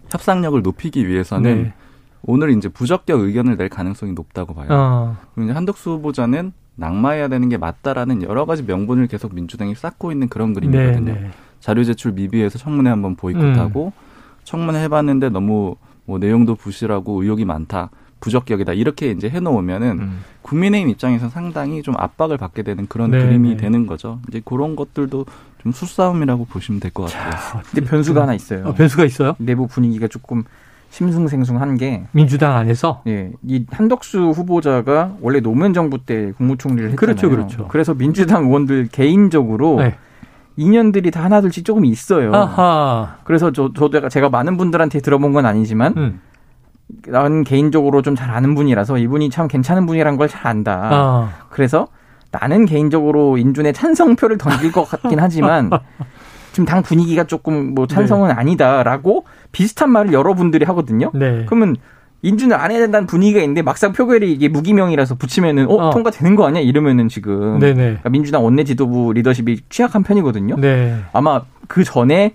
협상력을 0.09 0.61
높이기 0.61 1.07
위해서는 1.07 1.63
네. 1.63 1.73
오늘 2.21 2.51
이제 2.51 2.69
부적격 2.69 3.21
의견을 3.21 3.57
낼 3.57 3.69
가능성이 3.69 4.13
높다고 4.13 4.53
봐요. 4.53 4.67
어. 4.69 5.17
그럼 5.33 5.45
이제 5.45 5.53
한덕수 5.53 5.91
후보자는 5.91 6.53
낙마해야 6.75 7.27
되는 7.27 7.49
게 7.49 7.57
맞다라는 7.57 8.23
여러 8.23 8.45
가지 8.45 8.63
명분을 8.63 9.07
계속 9.07 9.33
민주당이 9.33 9.75
쌓고 9.75 10.11
있는 10.11 10.27
그런 10.29 10.53
그림이거든요. 10.53 11.13
네, 11.13 11.19
네. 11.21 11.31
자료 11.59 11.83
제출 11.83 12.11
미비해서 12.11 12.57
청문회 12.59 12.89
한번 12.89 13.15
보이콧하고 13.15 13.85
음. 13.87 13.91
청문회 14.43 14.81
해봤는데 14.83 15.29
너무 15.29 15.75
뭐 16.05 16.19
내용도 16.19 16.55
부실하고 16.55 17.23
의혹이 17.23 17.45
많다. 17.45 17.89
부적격이다 18.19 18.73
이렇게 18.73 19.11
이제 19.11 19.29
해놓으면은 19.29 19.99
음. 19.99 20.19
국민의힘 20.41 20.89
입장에서 20.89 21.29
상당히 21.29 21.81
좀 21.83 21.95
압박을 21.97 22.37
받게 22.37 22.63
되는 22.63 22.87
그런 22.87 23.11
네, 23.11 23.19
그림이 23.23 23.49
네. 23.51 23.57
되는 23.57 23.85
거죠. 23.87 24.19
이제 24.29 24.41
그런 24.43 24.75
것들도 24.75 25.25
좀 25.61 25.71
수싸움이라고 25.71 26.45
보시면 26.45 26.79
될 26.79 26.91
것 26.91 27.11
같아요. 27.11 27.61
근데 27.71 27.87
변수가 27.89 28.21
하나 28.21 28.33
있어요. 28.33 28.65
어, 28.65 28.73
변수가 28.73 29.05
있어요? 29.05 29.35
내부 29.37 29.67
분위기가 29.67 30.07
조금 30.07 30.43
심승생숭한 30.95 31.75
게 31.75 32.03
민주당 32.13 32.55
안에서 32.55 33.01
예, 33.07 33.31
이 33.45 33.65
한덕수 33.69 34.29
후보자가 34.29 35.15
원래 35.19 35.41
노무현 35.41 35.73
정부 35.73 35.97
때 35.97 36.31
국무총리를 36.37 36.91
했잖아요. 36.91 36.95
그렇죠, 36.95 37.29
그렇죠. 37.29 37.67
그래서 37.67 37.93
민주당 37.93 38.45
의원들 38.45 38.87
개인적으로 38.93 39.75
네. 39.79 39.95
인연들이 40.55 41.11
다 41.11 41.21
하나둘씩 41.25 41.65
조금 41.65 41.83
있어요. 41.83 42.33
아하. 42.33 43.17
그래서 43.25 43.51
저, 43.51 43.73
저도 43.73 44.07
제가 44.07 44.29
많은 44.29 44.55
분들한테 44.55 45.01
들어본 45.01 45.33
건 45.33 45.45
아니지만 45.45 45.93
음. 45.97 46.21
난 47.07 47.43
개인적으로 47.43 48.01
좀 48.01 48.15
잘 48.15 48.29
아는 48.31 48.55
분이라서 48.55 48.97
이분이 48.97 49.31
참 49.31 49.49
괜찮은 49.49 49.85
분이란 49.87 50.15
걸 50.15 50.29
잘 50.29 50.47
안다. 50.47 50.89
아. 50.93 51.29
그래서 51.49 51.87
나는 52.31 52.63
개인적으로 52.65 53.37
인준의 53.37 53.73
찬성표를 53.73 54.37
던질 54.37 54.71
것 54.71 54.85
같긴 54.85 55.19
하지만 55.19 55.69
지금 56.55 56.65
당 56.65 56.81
분위기가 56.83 57.25
조금 57.25 57.75
뭐 57.75 57.85
찬성은 57.85 58.29
네. 58.29 58.33
아니다라고 58.33 59.25
비슷한 59.51 59.89
말을 59.91 60.13
여러분들이 60.13 60.63
하거든요. 60.63 61.11
네. 61.13 61.43
그러면 61.47 61.75
인준을 62.21 62.55
안 62.55 62.71
해야 62.71 62.79
된다는 62.79 63.05
분위기가 63.07 63.41
있는데 63.41 63.61
막상 63.61 63.91
표결이 63.91 64.31
이게 64.31 64.47
무기명이라서 64.47 65.15
붙이면은 65.15 65.67
어, 65.69 65.73
어. 65.75 65.89
통과되는 65.89 66.37
거 66.37 66.47
아니야 66.47 66.61
이러면은 66.61 67.09
지금 67.09 67.59
그러니까 67.59 68.07
민주당 68.09 68.45
원내 68.45 68.63
지도부 68.63 69.11
리더십이 69.11 69.63
취약한 69.69 70.01
편이거든요. 70.03 70.55
네. 70.57 70.97
아마 71.11 71.41
그 71.67 71.83
전에 71.83 72.33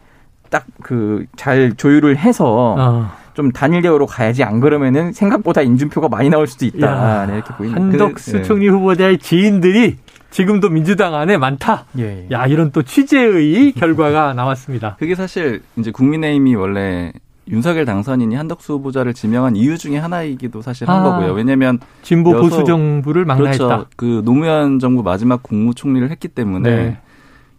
딱 0.51 0.67
그 0.83 1.25
잘 1.37 1.73
조율을 1.77 2.19
해서 2.19 2.75
어. 2.79 3.11
좀 3.33 3.53
단일 3.53 3.81
대우로 3.81 4.05
가야지 4.07 4.45
안 4.45 4.61
그러면은 4.61 5.13
생각보다 5.13 5.63
인준표가 5.63 6.09
많이 6.11 6.29
나올 6.29 6.47
수도 6.47 6.67
있다. 6.67 7.25
네, 7.27 7.35
이렇게 7.37 7.55
보이는. 7.55 7.75
한덕수 7.81 8.33
네. 8.33 8.43
총리 8.43 8.69
후보자의 8.69 9.17
지인들이 9.19 9.97
지금도 10.31 10.69
민주당 10.69 11.15
안에 11.15 11.37
많다. 11.39 11.87
예, 11.99 12.03
예. 12.03 12.27
야 12.31 12.47
이런 12.47 12.71
또 12.71 12.83
취재의 12.83 13.73
결과가 13.77 14.35
나왔습니다. 14.35 14.97
그게 14.99 15.15
사실 15.15 15.63
이제 15.77 15.91
국민의힘이 15.91 16.55
원래 16.55 17.13
윤석열 17.49 17.85
당선인이 17.85 18.35
한덕수 18.37 18.75
후보자를 18.75 19.13
지명한 19.13 19.57
이유 19.57 19.77
중에 19.77 19.99
하나이기도 19.99 20.63
사실 20.63 20.89
한 20.89 21.01
아, 21.01 21.03
거고요. 21.03 21.33
왜냐하면 21.33 21.81
진보 22.03 22.31
여소, 22.37 22.43
보수 22.43 22.65
정부를 22.65 23.25
망라했다. 23.25 23.67
그렇죠. 23.67 23.87
그 23.97 24.23
노무현 24.25 24.79
정부 24.79 25.03
마지막 25.03 25.43
국무총리를 25.43 26.09
했기 26.11 26.29
때문에 26.29 26.71
네. 26.77 26.99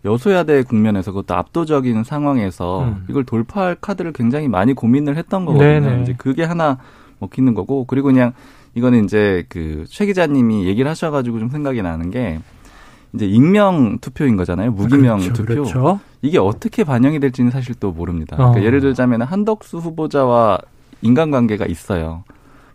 여소야대 0.05 0.63
국면에서 0.63 1.11
그것도 1.11 1.35
압도적인 1.35 2.03
상황에서 2.05 2.85
음. 2.85 3.05
이걸 3.09 3.23
돌파할 3.25 3.75
카드를 3.81 4.13
굉장히 4.13 4.47
많이 4.47 4.73
고민을 4.73 5.17
했던 5.17 5.45
거거든요. 5.45 5.81
네네. 5.81 6.01
이제 6.03 6.15
그게 6.17 6.43
하나 6.43 6.77
먹히는 7.19 7.53
거고 7.53 7.85
그리고 7.85 8.07
그냥 8.07 8.31
이거는 8.73 9.03
이제 9.03 9.43
그 9.49 9.85
최 9.89 10.05
기자님이 10.05 10.65
얘기를 10.67 10.89
하셔가지고 10.89 11.37
좀 11.39 11.49
생각이 11.49 11.81
나는 11.81 12.09
게 12.11 12.39
이제 13.13 13.25
익명 13.25 13.99
투표인 13.99 14.37
거잖아요. 14.37 14.71
무기명 14.71 15.19
그렇죠, 15.19 15.33
투표. 15.33 15.53
그렇죠. 15.53 15.99
이게 16.21 16.37
어떻게 16.37 16.83
반영이 16.83 17.19
될지는 17.19 17.51
사실 17.51 17.75
또 17.79 17.91
모릅니다. 17.91 18.37
그러니까 18.37 18.61
어. 18.61 18.63
예를 18.63 18.79
들자면 18.79 19.21
한덕수 19.21 19.77
후보자와 19.77 20.59
인간관계가 21.01 21.65
있어요. 21.65 22.23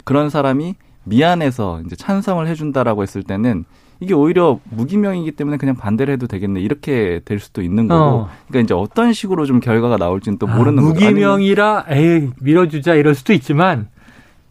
그런 0.04 0.30
사람이 0.30 0.74
미안해서 1.04 1.82
이제 1.86 1.96
찬성을 1.96 2.46
해준다라고 2.46 3.02
했을 3.02 3.22
때는 3.22 3.64
이게 4.00 4.12
오히려 4.12 4.60
무기명이기 4.70 5.32
때문에 5.32 5.56
그냥 5.56 5.74
반대를 5.74 6.14
해도 6.14 6.26
되겠네 6.26 6.60
이렇게 6.60 7.20
될 7.24 7.40
수도 7.40 7.62
있는 7.62 7.88
거고 7.88 8.02
어. 8.02 8.28
그러니까 8.48 8.64
이제 8.64 8.74
어떤 8.74 9.12
식으로 9.12 9.46
좀 9.46 9.60
결과가 9.60 9.96
나올지는 9.96 10.38
또 10.38 10.46
아, 10.46 10.54
모르는 10.54 10.82
아, 10.82 10.86
무기명이라 10.86 11.86
에이 11.88 12.30
밀어주자 12.40 12.94
이럴 12.94 13.14
수도 13.14 13.32
있지만 13.32 13.88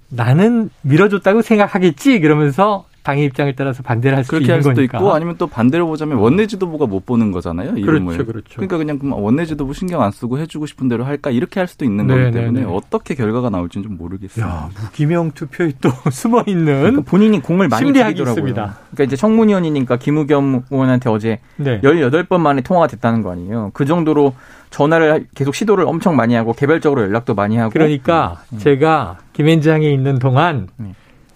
나는 0.10 0.70
밀어줬다고 0.82 1.42
생각하겠지 1.42 2.20
그러면서 2.22 2.86
당의 3.06 3.26
입장에 3.26 3.54
따라서 3.54 3.84
반대를 3.84 4.18
할 4.18 4.24
수도 4.24 4.38
그렇게 4.38 4.52
할 4.52 4.64
수도 4.64 4.74
거니까. 4.74 4.98
있고 4.98 5.14
아니면 5.14 5.36
또 5.38 5.46
반대로 5.46 5.86
보자면 5.86 6.18
원내 6.18 6.48
지도부가 6.48 6.88
못 6.88 7.06
보는 7.06 7.32
거잖아요. 7.32 7.78
이름을. 7.78 8.16
그렇죠, 8.16 8.26
그렇죠. 8.26 8.56
그러니까 8.56 8.78
그냥 8.78 9.00
원내 9.04 9.46
지도부 9.46 9.76
신경 9.76 10.02
안 10.02 10.10
쓰고 10.12 10.40
해주고 10.40 10.66
싶은 10.66 10.90
대로 10.90 11.06
할까 11.06 11.30
이렇게 11.30 11.60
할 11.60 11.68
수도 11.68 11.86
있는 11.86 12.08
거기 12.08 12.32
때문에 12.32 12.62
네네. 12.62 12.66
어떻게 12.66 13.14
결과가 13.14 13.52
나올지는 13.52 13.84
좀 13.88 13.98
모르겠어요. 13.98 14.44
야, 14.44 14.70
무기명 14.82 15.32
투표에 15.32 15.74
또 15.82 15.92
숨어 16.12 16.46
있는 16.48 16.80
그러니까 16.80 17.02
본인이 17.04 17.40
공을 17.40 17.68
많이 17.68 17.94
들이더라고요. 17.94 18.44
그러니까 18.44 19.04
이제 19.04 19.16
청문위원이니까 19.16 19.98
김우겸 19.98 20.64
의원한테 20.72 21.08
어제 21.12 21.40
네. 21.58 21.80
18번 21.82 22.40
만에 22.40 22.62
통화가 22.62 22.88
됐다는 22.88 23.22
거 23.22 23.32
아니에요. 23.32 23.70
그 23.76 23.86
정도로 23.86 24.34
전화를 24.72 25.28
계속 25.36 25.54
시도를 25.54 25.86
엄청 25.86 26.16
많이 26.16 26.34
하고 26.34 26.54
개별적으로 26.54 27.04
연락도 27.04 27.36
많이 27.36 27.58
하고. 27.58 27.70
그러니까 27.70 28.42
음. 28.52 28.58
제가 28.58 29.20
김현장에 29.34 29.88
있는 29.88 30.18
동안. 30.18 30.70
음. 30.80 30.96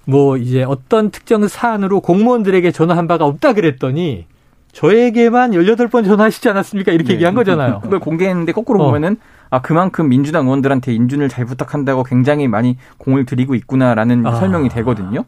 뭐 0.09 0.37
이제 0.37 0.63
어떤 0.63 1.11
특정 1.11 1.47
사안으로 1.47 2.01
공무원들에게 2.01 2.71
전화한 2.71 3.07
바가 3.07 3.25
없다 3.25 3.53
그랬더니 3.53 4.25
저에게만 4.71 5.51
18번 5.51 6.05
전화하시지 6.05 6.47
않았습니까? 6.49 6.91
이렇게 6.91 7.09
네. 7.09 7.13
얘기한 7.15 7.33
거잖아요. 7.33 7.79
그걸 7.83 7.99
공개했는데 7.99 8.51
거꾸로 8.51 8.81
어. 8.81 8.85
보면은 8.87 9.17
아, 9.49 9.61
그만큼 9.61 10.09
민주당 10.09 10.45
의원들한테 10.45 10.93
인준을 10.93 11.29
잘 11.29 11.45
부탁한다고 11.45 12.03
굉장히 12.03 12.47
많이 12.47 12.77
공을 12.97 13.25
들이고 13.25 13.55
있구나라는 13.55 14.25
아. 14.25 14.35
설명이 14.35 14.69
되거든요. 14.69 15.25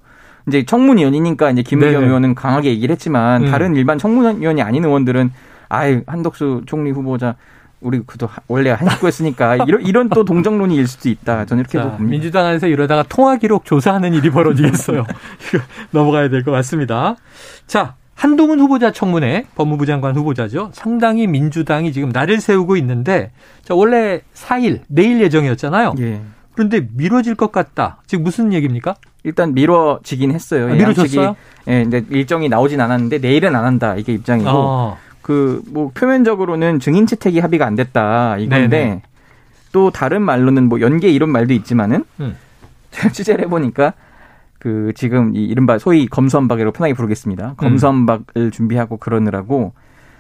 이제 0.48 0.64
청문위원이니까 0.66 1.52
이제 1.52 1.62
김의겸 1.62 2.04
의원은 2.04 2.36
강하게 2.36 2.70
얘기를 2.70 2.94
했지만 2.94 3.44
음. 3.44 3.52
다른 3.52 3.76
일반 3.76 3.98
청문위원이 3.98 4.62
아닌 4.62 4.86
의원들은 4.86 5.32
아이 5.70 6.02
한덕수 6.06 6.64
총리 6.66 6.92
후보자 6.92 7.36
우리 7.82 8.00
그도 8.06 8.30
원래 8.48 8.70
한 8.72 8.88
식구 8.90 9.08
였으니까 9.08 9.58
이런 9.68 9.82
이런 9.82 10.10
또 10.10 10.24
동정론이 10.24 10.76
일 10.76 10.88
수도 10.88 11.10
있다. 11.10 11.46
저는 11.46 11.62
이렇게 11.62 11.80
봅니다. 11.82 12.04
민주당 12.04 12.46
안에서 12.46 12.68
이러다가 12.68 13.04
통화 13.10 13.36
기록 13.38 13.66
조사하는 13.66 14.14
일이 14.14 14.30
벌어지겠어요. 14.30 15.06
넘어가야 15.92 16.30
될 16.30 16.44
것 16.44 16.52
같습니다. 16.52 17.16
자, 17.68 17.96
한동훈 18.16 18.60
후보자 18.60 18.92
청문회 18.92 19.46
법무부 19.56 19.86
장관 19.86 20.16
후보자죠. 20.16 20.70
상당히 20.74 21.26
민주당이 21.28 21.92
지금 21.92 22.10
날을 22.10 22.40
세우고 22.40 22.78
있는데 22.78 23.32
자, 23.64 23.74
원래 23.74 24.22
4일 24.36 24.82
내일 24.88 25.20
예정이었잖아요. 25.22 25.96
예. 26.00 26.22
그런데 26.54 26.88
미뤄질 26.94 27.36
것 27.36 27.52
같다. 27.52 27.98
지금 28.06 28.24
무슨 28.24 28.54
얘기입니까? 28.54 28.96
일단 29.24 29.54
미뤄지긴 29.54 30.32
했어요. 30.32 30.66
아, 30.72 30.74
미뤄졌어요? 30.74 31.36
예, 31.68 31.84
근데 31.84 32.04
일정이 32.10 32.50
나오진 32.50 32.82
않았는데 32.82 33.20
내일은 33.20 33.56
안 33.56 33.66
한다. 33.66 33.96
이게 33.96 34.14
입장이고. 34.14 34.50
어. 34.50 34.98
그 35.22 35.62
뭐 35.72 35.92
표면적으로는 35.94 36.80
증인 36.80 37.06
채택이 37.06 37.40
합의가 37.40 37.66
안 37.66 37.76
됐다 37.76 38.38
이건데 38.38 38.68
네네. 38.68 39.02
또 39.72 39.90
다른 39.92 40.22
말로는 40.22 40.68
뭐 40.68 40.82
연계 40.82 41.10
이런 41.10 41.30
말도 41.30 41.54
있지만은 41.54 42.04
음. 42.20 42.36
제가 42.92 43.10
취재를 43.14 43.46
해보니까 43.46 43.94
그 44.60 44.92
지금 44.96 45.36
이 45.36 45.44
이른바 45.46 45.80
소위 45.80 46.06
검수한박이라고 46.08 46.74
편하게 46.74 46.94
부르겠습니다. 46.94 47.50
음. 47.50 47.56
검수한박을 47.56 48.24
음. 48.38 48.52
준비하고 48.52 48.98
그러느라고 48.98 49.74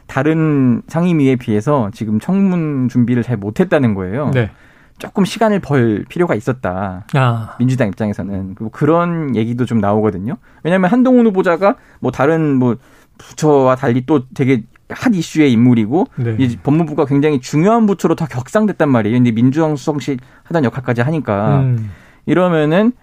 다른 0.07 0.81
상임위에 0.87 1.35
비해서 1.35 1.89
지금 1.93 2.19
청문 2.19 2.89
준비를 2.89 3.23
잘 3.23 3.37
못했다는 3.37 3.93
거예요. 3.93 4.31
네. 4.33 4.49
조금 4.97 5.25
시간을 5.25 5.59
벌 5.59 6.05
필요가 6.07 6.35
있었다. 6.35 7.05
아. 7.13 7.55
민주당 7.59 7.87
입장에서는 7.87 8.55
그런 8.71 9.35
얘기도 9.35 9.65
좀 9.65 9.79
나오거든요. 9.79 10.37
왜냐하면 10.63 10.91
한동훈 10.91 11.25
후보자가 11.27 11.75
뭐 11.99 12.11
다른 12.11 12.55
뭐 12.57 12.75
부처와 13.17 13.75
달리 13.75 14.05
또 14.05 14.25
되게 14.33 14.63
핫 14.93 15.13
이슈의 15.13 15.51
인물이고 15.51 16.07
네. 16.15 16.35
이 16.39 16.57
법무부가 16.57 17.05
굉장히 17.05 17.39
중요한 17.39 17.85
부처로 17.85 18.15
더 18.15 18.25
격상됐단 18.25 18.89
말이에요. 18.89 19.17
근데 19.17 19.31
민주당 19.31 19.75
수석실 19.75 20.17
하던 20.43 20.63
역할까지 20.65 21.01
하니까 21.01 21.59
음. 21.59 21.91
이러면은 22.25 22.93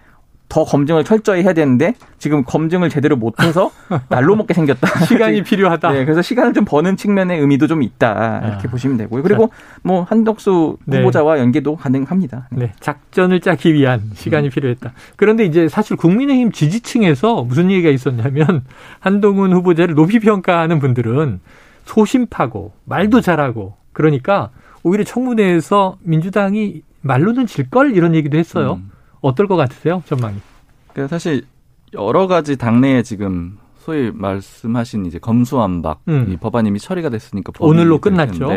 더 0.49 0.65
검증을 0.65 1.03
철저히 1.03 1.43
해야 1.43 1.53
되는데 1.53 1.93
지금 2.17 2.43
검증을 2.43 2.89
제대로 2.89 3.15
못해서 3.15 3.71
날로 4.09 4.35
먹게 4.35 4.55
생겼다. 4.55 5.05
시간이 5.05 5.43
필요하다. 5.43 5.91
네, 5.91 6.05
그래서 6.05 6.23
시간을 6.23 6.53
좀 6.53 6.65
버는 6.65 6.97
측면의 6.97 7.39
의미도 7.39 7.67
좀 7.67 7.83
있다 7.83 8.41
이렇게 8.43 8.67
아. 8.67 8.71
보시면 8.71 8.97
되고요. 8.97 9.21
그리고 9.21 9.51
뭐 9.83 10.01
한덕수 10.01 10.77
네. 10.85 10.97
후보자와 10.97 11.37
연계도 11.37 11.75
가능합니다. 11.75 12.47
네. 12.51 12.65
네. 12.65 12.71
작전을 12.79 13.41
짜기 13.41 13.73
위한 13.73 14.01
시간이 14.15 14.47
음. 14.47 14.49
필요했다. 14.49 14.91
그런데 15.15 15.45
이제 15.45 15.69
사실 15.69 15.95
국민의힘 15.95 16.51
지지층에서 16.51 17.43
무슨 17.43 17.69
얘기가 17.69 17.91
있었냐면 17.91 18.63
한동훈 18.99 19.53
후보자를 19.53 19.93
높이 19.93 20.17
평가하는 20.19 20.79
분들은 20.79 21.39
소심파고 21.93 22.71
말도 22.85 23.21
잘하고 23.21 23.75
그러니까 23.93 24.51
오히려 24.83 25.03
청문회에서 25.03 25.97
민주당이 26.01 26.83
말로는 27.01 27.47
질 27.47 27.69
걸 27.69 27.95
이런 27.95 28.13
얘기도 28.15 28.37
했어요. 28.37 28.73
음. 28.81 28.91
어떨 29.21 29.47
것 29.47 29.55
같으세요, 29.55 30.03
전망이? 30.05 30.37
그 30.93 31.07
사실 31.07 31.45
여러 31.93 32.27
가지 32.27 32.57
당내에 32.57 33.01
지금 33.03 33.57
소위 33.79 34.11
말씀하신 34.13 35.05
이제 35.05 35.17
검수완박 35.19 36.01
음. 36.07 36.27
이 36.29 36.37
법안 36.37 36.65
이미 36.67 36.79
처리가 36.79 37.09
됐으니까 37.09 37.51
오늘로 37.59 37.99
끝났죠. 37.99 38.49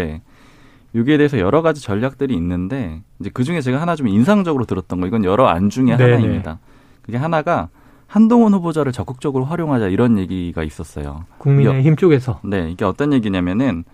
여기에 0.95 1.17
대해서 1.17 1.39
여러 1.39 1.63
가지 1.63 1.81
전략들이 1.81 2.35
있는데 2.35 3.03
이제 3.19 3.31
그 3.33 3.45
중에 3.45 3.63
제가 3.63 3.81
하나 3.81 3.97
좀 3.97 4.09
인상적으로 4.09 4.67
들었던 4.67 5.01
거 5.01 5.07
이건 5.07 5.25
여러 5.25 5.47
안 5.47 5.71
중에 5.71 5.97
네네. 5.97 6.13
하나입니다. 6.17 6.59
그게 7.01 7.17
하나가 7.17 7.71
한동훈 8.13 8.53
후보자를 8.53 8.93
적극적으로 8.93 9.47
활용하자 9.47 9.89
이런 9.89 10.19
얘기가 10.19 10.63
있었어요. 10.63 11.25
국민의힘 11.39 11.97
쪽에서. 11.97 12.41
네, 12.45 12.71
이게 12.71 12.85
어떤 12.85 13.15
얘기냐면은 13.15 13.85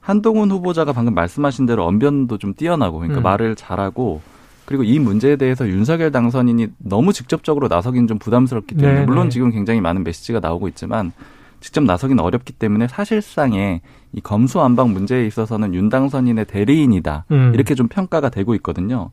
한동훈 0.00 0.48
후보자가 0.52 0.92
방금 0.92 1.12
말씀하신 1.14 1.66
대로 1.66 1.84
언변도 1.84 2.38
좀 2.38 2.54
뛰어나고 2.54 2.98
그러니까 2.98 3.20
음. 3.20 3.22
말을 3.24 3.56
잘하고 3.56 4.20
그리고 4.64 4.84
이 4.84 5.00
문제에 5.00 5.34
대해서 5.34 5.68
윤석열 5.68 6.12
당선인이 6.12 6.68
너무 6.78 7.12
직접적으로 7.12 7.66
나서긴 7.66 8.06
좀 8.06 8.20
부담스럽기 8.20 8.76
때문에 8.76 8.94
네네. 8.94 9.06
물론 9.06 9.24
네. 9.24 9.30
지금 9.30 9.50
굉장히 9.50 9.80
많은 9.80 10.04
메시지가 10.04 10.38
나오고 10.38 10.68
있지만 10.68 11.10
직접 11.58 11.82
나서긴 11.82 12.20
어렵기 12.20 12.52
때문에 12.52 12.86
사실상의 12.86 13.80
이 14.12 14.20
검수안박 14.20 14.90
문제에 14.90 15.26
있어서는 15.26 15.74
윤 15.74 15.88
당선인의 15.88 16.44
대리인이다 16.44 17.24
음. 17.32 17.50
이렇게 17.54 17.74
좀 17.74 17.88
평가가 17.88 18.28
되고 18.28 18.54
있거든요. 18.54 19.10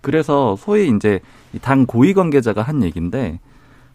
그래서 0.00 0.54
소위 0.54 0.88
이제 0.94 1.18
당 1.60 1.86
고위 1.86 2.14
관계자가 2.14 2.62
한 2.62 2.84
얘기인데 2.84 3.40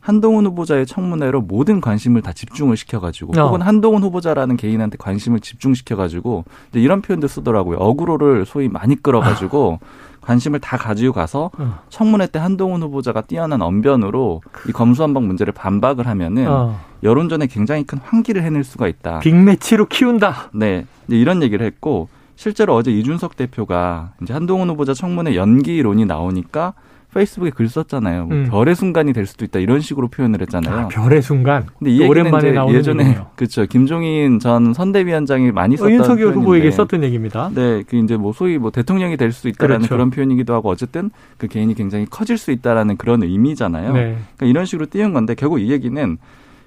한동훈 0.05 0.45
후보자의 0.45 0.85
청문회로 0.85 1.41
모든 1.41 1.81
관심을 1.81 2.21
다 2.21 2.31
집중을 2.31 2.77
시켜가지고 2.77 3.33
어. 3.39 3.47
혹은 3.47 3.63
한동훈 3.63 4.03
후보자라는 4.03 4.55
개인한테 4.55 4.97
관심을 4.97 5.39
집중시켜가지고 5.39 6.45
이런 6.73 7.01
표현도 7.01 7.27
쓰더라고요. 7.27 7.77
어그로를 7.79 8.45
소위 8.45 8.69
많이 8.69 9.01
끌어가지고 9.01 9.79
아. 9.81 10.15
관심을 10.21 10.59
다 10.59 10.77
가지고 10.77 11.11
가서 11.11 11.49
어. 11.57 11.79
청문회 11.89 12.27
때 12.27 12.37
한동훈 12.37 12.83
후보자가 12.83 13.21
뛰어난 13.21 13.63
언변으로 13.63 14.41
이 14.69 14.71
검수한박 14.71 15.23
문제를 15.23 15.53
반박을 15.53 16.05
하면은 16.05 16.47
어. 16.49 16.79
여론전에 17.01 17.47
굉장히 17.47 17.83
큰 17.83 17.97
환기를 17.97 18.43
해낼 18.43 18.63
수가 18.63 18.87
있다. 18.87 19.21
빅매치로 19.21 19.87
키운다. 19.87 20.51
네, 20.53 20.85
이런 21.07 21.41
얘기를 21.41 21.65
했고 21.65 22.09
실제로 22.35 22.75
어제 22.75 22.91
이준석 22.91 23.37
대표가 23.37 24.11
이제 24.21 24.33
한동훈 24.33 24.69
후보자 24.69 24.93
청문회 24.93 25.35
연기론이 25.35 26.05
나오니까 26.05 26.75
페이스북에 27.15 27.49
글 27.51 27.69
썼잖아요. 27.69 28.25
뭐 28.25 28.35
음. 28.35 28.47
별의 28.49 28.75
순간이 28.75 29.13
될 29.13 29.25
수도 29.25 29.45
있다 29.45 29.59
이런 29.59 29.79
식으로 29.79 30.09
표현을 30.09 30.41
했잖아요. 30.41 30.75
아, 30.75 30.87
별의 30.89 31.21
순간. 31.21 31.65
근데 31.79 31.91
이 31.91 32.05
오랜만에 32.05 32.51
나오는 32.51 32.75
예전에 32.75 33.17
그렇죠. 33.35 33.65
김종인 33.65 34.39
전 34.39 34.73
선대위원장이 34.73 35.51
많이 35.51 35.77
썼던 35.77 35.93
윤석열 35.93 36.33
후보에게 36.33 36.71
썼던 36.71 37.03
얘기입니다. 37.03 37.49
네, 37.55 37.83
그 37.87 37.95
이제 37.95 38.17
뭐 38.17 38.33
소위 38.33 38.57
뭐 38.57 38.69
대통령이 38.69 39.17
될 39.17 39.31
수 39.31 39.47
있다라는 39.49 39.79
그렇죠. 39.79 39.95
그런 39.95 40.09
표현이기도 40.11 40.53
하고 40.53 40.69
어쨌든 40.69 41.09
그 41.37 41.47
개인이 41.47 41.73
굉장히 41.73 42.05
커질 42.05 42.37
수 42.37 42.51
있다라는 42.51 42.97
그런 42.97 43.23
의미잖아요. 43.23 43.93
네. 43.93 43.99
그러니까 44.35 44.45
이런 44.45 44.65
식으로 44.65 44.85
띄운 44.89 45.13
건데 45.13 45.35
결국 45.35 45.59
이 45.59 45.71
얘기는 45.71 46.17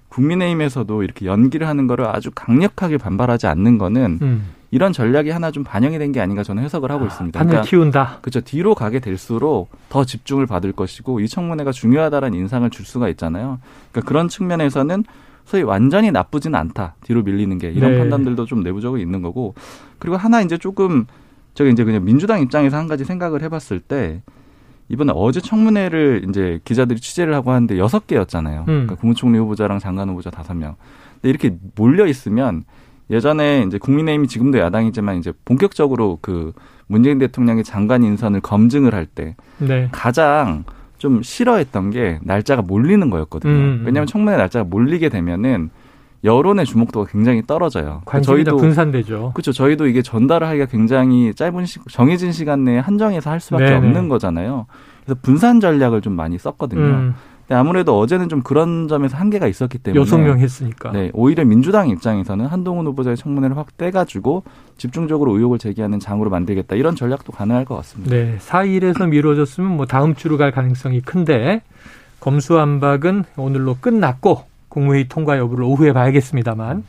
국민의힘에서도 0.09 1.03
이렇게 1.03 1.27
연기를 1.27 1.67
하는 1.67 1.87
거를 1.87 2.07
아주 2.07 2.31
강력하게 2.35 2.99
반발하지 2.99 3.47
않는 3.47 3.79
거는 3.79 4.19
음. 4.23 4.45
이런 4.71 4.93
전략이 4.93 5.31
하나 5.31 5.51
좀 5.51 5.65
반영이 5.65 5.99
된 5.99 6.13
게 6.13 6.21
아닌가 6.21 6.43
저는 6.43 6.63
해석을 6.63 6.91
하고 6.91 7.05
아, 7.05 7.07
있습니다. 7.07 7.39
판을 7.39 7.51
그러니까, 7.51 7.69
키운다. 7.71 8.19
그렇죠. 8.21 8.41
뒤로 8.43 8.75
가게 8.75 8.99
될수록 9.01 9.71
더 9.89 10.05
집중을 10.05 10.47
받을 10.47 10.73
것이고 10.73 11.21
이 11.21 11.29
청문회가 11.29 11.73
중요하다는 11.73 12.35
인상을 12.35 12.69
줄 12.71 12.85
수가 12.85 13.09
있잖아요. 13.11 13.59
그러니까 13.93 14.09
그런 14.09 14.29
측면에서는 14.29 15.05
소위 15.45 15.63
완전히 15.63 16.11
나쁘진 16.11 16.55
않다. 16.55 16.95
뒤로 17.03 17.23
밀리는 17.23 17.57
게 17.59 17.71
이런 17.71 17.93
네. 17.93 17.99
판단들도 17.99 18.45
좀 18.45 18.63
내부적으로 18.63 19.01
있는 19.01 19.23
거고 19.23 19.55
그리고 19.99 20.17
하나 20.19 20.43
이제 20.43 20.59
조금 20.59 21.07
저기 21.55 21.71
이제 21.71 21.85
그냥 21.85 22.05
민주당 22.05 22.41
입장에서 22.43 22.77
한 22.77 22.87
가지 22.87 23.05
생각을 23.05 23.43
해봤을 23.43 23.81
때 23.81 24.23
이번에 24.91 25.13
어제 25.15 25.41
청문회를 25.41 26.27
이제 26.29 26.61
기자들이 26.65 27.01
취재를 27.01 27.35
하고 27.35 27.51
하는데 27.51 27.79
여섯 27.79 28.07
개였잖아요. 28.07 28.61
음. 28.61 28.65
그러니까 28.67 28.95
국무총리 28.97 29.39
후보자랑 29.39 29.79
장관 29.79 30.09
후보자 30.11 30.31
다섯 30.31 30.55
명. 30.55 30.77
근데 31.15 31.31
이렇게 31.31 31.57
몰려 31.77 32.07
있으면 32.07 32.65
예전에 33.11 33.65
이제 33.67 33.79
국민의힘이 33.79 34.29
지금도 34.29 34.59
야당이지만 34.59 35.17
이제 35.17 35.33
본격적으로 35.45 36.19
그 36.21 36.53
문재인 36.87 37.19
대통령의 37.19 37.65
장관 37.65 38.03
인선을 38.03 38.41
검증을 38.41 38.95
할때 38.95 39.37
네. 39.59 39.89
가장 39.93 40.65
좀 40.99 41.23
싫어했던 41.23 41.91
게 41.91 42.19
날짜가 42.23 42.63
몰리는 42.63 43.09
거였거든요. 43.09 43.53
음, 43.53 43.59
음. 43.59 43.83
왜냐하면 43.87 44.07
청문회 44.07 44.37
날짜가 44.37 44.65
몰리게 44.65 45.09
되면은 45.09 45.71
여론의 46.25 46.67
주목도가 46.67 47.11
굉장히 47.11 47.43
떨어져요. 47.47 48.03
저희도 48.23 48.57
분산되죠. 48.57 49.31
그렇죠. 49.35 49.53
저희도 49.53 49.87
이게 49.87 50.03
전달을 50.03 50.49
하기가 50.49 50.67
굉장히 50.67 51.33
짧은 51.33 51.65
시, 51.65 51.79
정해진 51.89 52.33
시간 52.33 52.65
내에 52.65 52.79
한정해서 52.79 53.31
할 53.31 53.39
수밖에 53.39 53.67
네네. 53.67 53.77
없는 53.77 54.09
거잖아요. 54.09 54.67
그래서 55.05 55.21
분산 55.23 55.61
전략을 55.61 56.01
좀 56.01 56.15
많이 56.15 56.37
썼거든요. 56.37 56.83
음. 56.83 57.15
아무래도 57.51 57.99
어제는 57.99 58.29
좀 58.29 58.43
그런 58.43 58.89
점에서 58.89 59.17
한계가 59.17 59.47
있었기 59.47 59.79
때문에 59.79 60.01
여섯 60.01 60.19
명 60.19 60.39
했으니까. 60.39 60.93
네, 60.93 61.11
오히려 61.15 61.45
민주당 61.45 61.89
입장에서는 61.89 62.47
한동훈 62.47 62.87
후보자의 62.87 63.17
청문회를 63.17 63.57
확 63.57 63.77
떼가지고 63.77 64.43
집중적으로 64.77 65.35
의혹을 65.37 65.59
제기하는 65.59 65.99
장으로 65.99 66.31
만들겠다 66.31 66.77
이런 66.77 66.95
전략도 66.95 67.33
가능할 67.33 67.65
것 67.65 67.77
같습니다. 67.77 68.15
네, 68.15 68.37
4일에서 68.39 69.09
미뤄졌으면 69.09 69.77
뭐 69.77 69.87
다음 69.87 70.15
주로 70.15 70.37
갈 70.37 70.53
가능성이 70.53 71.01
큰데 71.01 71.63
검수안박은 72.21 73.25
오늘로 73.37 73.77
끝났고 73.81 74.43
국무회의 74.69 75.09
통과 75.09 75.39
여부를 75.39 75.65
오후에 75.65 75.93
봐야겠습니다만. 75.93 76.85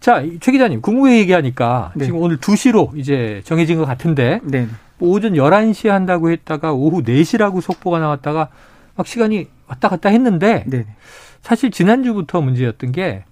자, 0.00 0.22
최 0.40 0.52
기자님, 0.52 0.82
국무회의 0.82 1.20
얘기하니까 1.20 1.92
네. 1.94 2.04
지금 2.04 2.20
오늘 2.20 2.36
2시로 2.36 2.96
이제 2.96 3.40
정해진 3.44 3.78
것 3.78 3.86
같은데 3.86 4.40
네. 4.44 4.68
오전 5.00 5.32
11시에 5.32 5.88
한다고 5.88 6.30
했다가 6.30 6.72
오후 6.72 7.02
4시라고 7.02 7.60
속보가 7.60 7.98
나왔다가 8.00 8.48
막 8.96 9.06
시간이 9.06 9.48
왔다 9.66 9.88
갔다 9.88 10.08
했는데 10.08 10.64
네. 10.66 10.86
사실 11.42 11.70
지난주부터 11.70 12.40
문제였던 12.40 12.92
게 12.92 13.24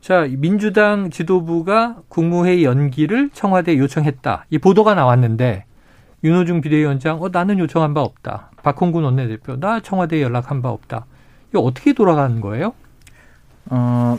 자, 0.00 0.26
민주당 0.30 1.10
지도부가 1.10 1.96
국무회의 2.08 2.64
연기를 2.64 3.30
청와대에 3.30 3.78
요청했다. 3.78 4.46
이 4.50 4.58
보도가 4.58 4.94
나왔는데 4.94 5.64
윤호중 6.24 6.60
비대위원장 6.60 7.22
어 7.22 7.28
나는 7.30 7.58
요청한 7.58 7.94
바 7.94 8.02
없다. 8.02 8.50
박홍근 8.62 9.04
원내대표 9.04 9.58
나 9.58 9.80
청와대에 9.80 10.22
연락한 10.22 10.62
바 10.62 10.70
없다. 10.70 11.06
이거 11.50 11.60
어떻게 11.60 11.92
돌아가는 11.92 12.40
거예요? 12.40 12.74
어, 13.66 14.18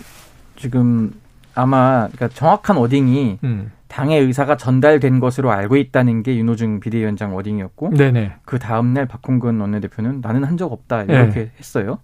지금 0.55 1.13
아마 1.55 2.07
그러니까 2.07 2.29
정확한 2.29 2.77
워딩이 2.77 3.39
음. 3.43 3.71
당의 3.89 4.21
의사가 4.21 4.55
전달된 4.55 5.19
것으로 5.19 5.51
알고 5.51 5.75
있다는 5.75 6.23
게 6.23 6.37
윤호중 6.37 6.79
비대위원장 6.79 7.35
워딩이었고 7.35 7.89
네네. 7.95 8.33
그 8.45 8.59
다음 8.59 8.93
날 8.93 9.07
박홍근 9.07 9.59
원내대표는 9.59 10.21
나는 10.21 10.43
한 10.45 10.57
적 10.57 10.71
없다 10.71 11.03
이렇게 11.03 11.33
네. 11.33 11.51
했어요. 11.57 11.97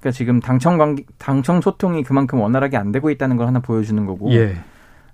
그러니까 0.00 0.16
지금 0.16 0.40
당청 0.40 0.78
관계, 0.78 1.04
당청 1.18 1.60
소통이 1.60 2.04
그만큼 2.04 2.40
원활하게 2.40 2.76
안 2.76 2.92
되고 2.92 3.10
있다는 3.10 3.36
걸 3.36 3.46
하나 3.48 3.58
보여주는 3.60 4.04
거고. 4.06 4.32
예. 4.34 4.56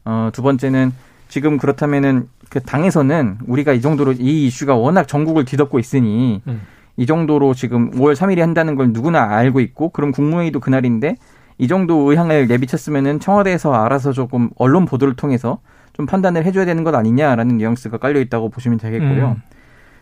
어, 0.04 0.30
두 0.32 0.42
번째는 0.42 0.92
지금 1.28 1.56
그렇다면은 1.56 2.28
그 2.50 2.60
당에서는 2.60 3.38
우리가 3.46 3.72
이 3.72 3.80
정도로 3.80 4.12
이 4.12 4.46
이슈가 4.46 4.74
워낙 4.74 5.08
전국을 5.08 5.44
뒤덮고 5.46 5.78
있으니 5.78 6.42
음. 6.46 6.60
이 6.98 7.06
정도로 7.06 7.54
지금 7.54 7.90
5월 7.92 8.14
3일에 8.14 8.40
한다는 8.40 8.74
걸 8.74 8.90
누구나 8.92 9.22
알고 9.34 9.60
있고 9.60 9.88
그럼 9.90 10.10
국무회의도 10.12 10.60
그날인데 10.60 11.14
이 11.56 11.68
정도 11.68 12.10
의향을 12.10 12.48
내비쳤으면은 12.48 13.20
청와대에서 13.20 13.72
알아서 13.72 14.12
조금 14.12 14.50
언론 14.56 14.84
보도를 14.84 15.14
통해서 15.14 15.58
좀 16.02 16.06
판단을 16.06 16.44
해줘야 16.44 16.64
되는 16.64 16.82
것 16.84 16.94
아니냐라는 16.94 17.56
뉘앙스가 17.58 17.98
깔려 17.98 18.20
있다고 18.20 18.48
보시면 18.48 18.78
되겠고요. 18.78 19.36
음. 19.36 19.42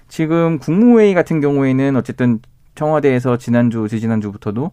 지금 0.08 0.58
국무회의 0.58 1.14
같은 1.14 1.40
경우에는 1.40 1.96
어쨌든 1.96 2.40
청와대에서 2.74 3.36
지난주, 3.36 3.86
지지난주부터도 3.88 4.72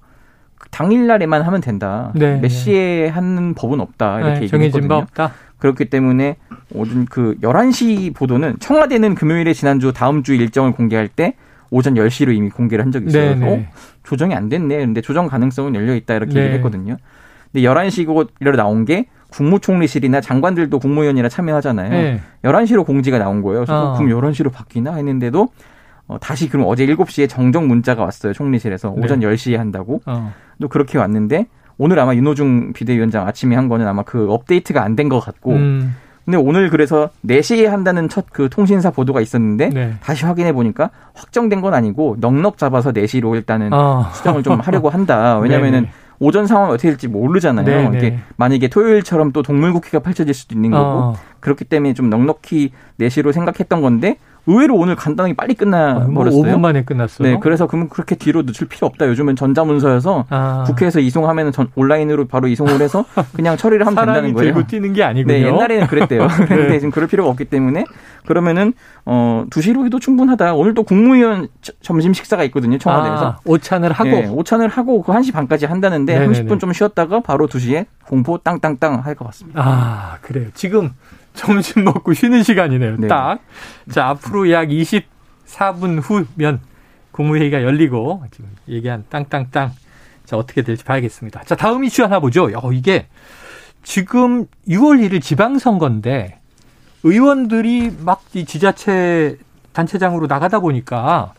당일날에만 0.72 1.42
하면 1.44 1.62
된다. 1.62 2.12
네, 2.16 2.36
몇 2.36 2.42
네. 2.42 2.48
시에 2.48 3.08
하는 3.10 3.54
법은 3.54 3.80
없다. 3.80 4.20
이렇게 4.22 4.48
네, 4.48 4.66
얘기했거든요. 4.66 4.94
없다. 4.96 5.34
그렇기 5.60 5.86
때문에 5.86 6.38
오전 6.74 7.06
그 7.06 7.36
11시 7.42 8.16
보도는 8.16 8.58
청와대는 8.60 9.16
금요일에 9.16 9.54
지난주 9.54 9.92
다음 9.94 10.24
주 10.24 10.34
일정을 10.34 10.72
공개할 10.72 11.08
때 11.08 11.36
오전 11.70 11.96
10시로 11.96 12.34
이미 12.34 12.50
공개를 12.50 12.84
한 12.86 12.92
적이 12.92 13.08
있어요. 13.08 13.36
네, 13.36 13.46
네. 13.46 13.54
어? 13.54 13.66
조정이 14.04 14.34
안 14.34 14.50
됐네. 14.50 14.78
근데 14.78 15.02
조정 15.02 15.28
가능성은 15.28 15.76
열려 15.76 15.94
있다 15.96 16.16
이렇게 16.16 16.34
네. 16.34 16.46
얘기했거든요. 16.46 16.96
근데 17.52 17.62
근데 17.62 17.68
11시로 17.68 18.56
나온 18.56 18.86
게 18.86 19.08
국무총리실이나 19.32 20.22
장관들도 20.22 20.80
국무위원이라 20.80 21.30
참여하잖아요. 21.30 21.90
네. 21.90 22.22
11시로 22.44 22.86
공지가 22.86 23.18
나온 23.18 23.42
거예요. 23.42 23.60
그래서 23.60 23.94
어. 23.94 23.98
그럼 23.98 24.10
11시로 24.12 24.52
바뀌나 24.52 24.94
했는데도 24.96 25.50
어, 26.08 26.18
다시 26.20 26.48
그럼 26.50 26.66
어제 26.68 26.86
7시에 26.86 27.28
정정 27.30 27.68
문자가 27.68 28.04
왔어요. 28.04 28.34
총리실에서 28.34 28.92
오전 28.92 29.20
네. 29.20 29.28
10시에 29.28 29.58
한다고. 29.58 30.02
어. 30.06 30.34
또 30.62 30.68
그렇게 30.68 30.98
왔는데 30.98 31.48
오늘 31.78 32.00
아마 32.00 32.16
윤호중 32.16 32.74
비대위원장 32.74 33.28
아침에 33.28 33.56
한 33.56 33.68
거는 33.70 33.88
아마 33.88 34.04
그 34.04 34.32
업데이트가 34.32 34.82
안 34.84 34.96
된 34.96 35.10
것 35.10 35.20
같고 35.20 35.54
음. 35.54 35.96
근데 36.26 36.38
오늘 36.38 36.70
그래서 36.70 37.10
4시에 37.26 37.68
한다는 37.68 38.10
첫 38.10 38.26
그 38.34 38.50
통신사 38.50 38.90
보도가 38.92 39.22
있었는데 39.22 39.70
네. 39.70 39.94
다시 40.02 40.26
확인해 40.26 40.52
보니까 40.54 40.90
확정된 41.14 41.62
건 41.62 41.74
아니고 41.74 42.18
넉넉 42.20 42.58
잡아서 42.58 42.92
4시로 42.92 43.36
일단은 43.36 43.72
어. 43.74 44.10
수정을 44.14 44.44
좀 44.44 44.60
하려고 44.60 44.90
한다. 44.90 45.38
왜냐면은 45.40 45.82
네, 45.84 45.88
네. 45.88 45.92
오전 46.20 46.48
상황이 46.48 46.74
어떻게 46.74 46.90
될지 46.90 47.08
모르잖아요. 47.08 47.66
네, 47.66 47.90
네. 47.90 47.98
이게 47.98 48.20
만약에 48.38 48.68
토요일처럼 48.68 49.32
또 49.32 49.44
동물국회가 49.44 50.00
펼쳐질 50.00 50.34
수도 50.34 50.56
있는 50.56 50.72
거고 50.72 51.00
어. 51.00 51.16
그렇기 51.40 51.66
때문에 51.66 51.94
좀 51.94 52.10
넉넉히 52.10 52.72
4시로 53.00 53.32
생각했던 53.32 53.82
건데 53.82 54.18
의외로 54.48 54.76
오늘 54.76 54.96
간단하게 54.96 55.36
빨리 55.36 55.54
끝나 55.54 55.92
아, 55.92 55.94
뭐 56.00 56.24
버렸어요. 56.24 56.42
5분 56.42 56.60
만에 56.60 56.84
끝났어요. 56.84 57.28
네, 57.28 57.38
그래서 57.42 57.68
그러면 57.68 57.90
그렇게 57.90 58.16
뒤로 58.16 58.46
늦출 58.46 58.68
필요 58.68 58.88
없다. 58.88 59.08
요즘은 59.08 59.36
전자문서여서 59.36 60.26
아. 60.30 60.64
국회에서 60.66 61.00
이송하면 61.00 61.52
전 61.52 61.70
온라인으로 61.76 62.26
바로 62.28 62.48
이송을 62.48 62.82
해서 62.82 63.06
그냥 63.36 63.58
처리를 63.58 63.86
하면 63.86 63.96
된다는 64.06 64.34
거예요. 64.34 64.54
들고 64.54 64.68
뛰는 64.68 64.94
게 64.94 65.04
아니고요. 65.04 65.34
네, 65.38 65.44
옛날에는 65.46 65.88
그랬대요. 65.88 66.28
네. 66.28 66.46
그런데 66.48 66.80
지금 66.80 66.92
그럴 66.92 67.08
필요가 67.08 67.30
없기 67.30 67.46
때문에 67.46 67.84
그러면은 68.26 68.74
어 69.06 69.46
2시로 69.50 69.86
해도 69.86 70.00
충분하다. 70.00 70.54
오늘 70.56 70.74
또 70.74 70.84
국무위원 70.84 71.48
점심 71.82 72.14
식사가 72.14 72.44
있거든요. 72.46 72.78
청와대에서. 72.78 73.26
아, 73.28 73.40
오찬을 73.46 73.92
하고 73.92 74.10
네, 74.10 74.28
오찬을 74.28 74.68
하고 74.70 75.02
그 75.02 75.12
1시 75.12 75.34
반까지 75.34 75.66
한다는데 75.66 76.18
네네네. 76.20 76.44
30분 76.44 76.60
좀 76.60 76.74
쉬었다가 76.74 77.20
바로 77.22 77.48
2시에 77.48 77.86
공포 78.06 78.38
땅땅땅 78.38 79.02
할 79.04 79.16
것 79.16 79.26
같습니다. 79.26 79.62
아, 79.64 80.18
그래요. 80.22 80.48
지금 80.54 80.92
점심 81.38 81.84
먹고 81.86 82.14
쉬는 82.14 82.44
시간이네요. 82.44 82.98
네. 82.98 83.08
딱. 83.08 83.40
자, 83.92 84.08
앞으로 84.10 84.52
약 84.52 84.68
24분 84.68 86.02
후면 86.02 86.60
국무회의가 87.12 87.64
열리고 87.64 88.24
지금 88.32 88.50
얘기한 88.68 89.06
땅땅땅. 89.10 89.72
자, 90.26 90.38
어떻게 90.38 90.62
될지 90.62 90.84
봐야겠습니다. 90.84 91.44
자, 91.46 91.56
다음 91.56 91.84
이슈 91.86 92.04
하나 92.04 92.20
보죠. 92.20 92.50
어, 92.62 92.74
이게 92.74 93.08
지금 93.84 94.46
6월 94.68 95.00
1일 95.08 95.22
지방선거인데 95.22 96.40
의원들이 97.04 97.96
막 98.02 98.22
이 98.34 98.44
지자체 98.46 99.38
단체장으로 99.72 100.28
나가다 100.28 100.60
보니까 100.60 101.34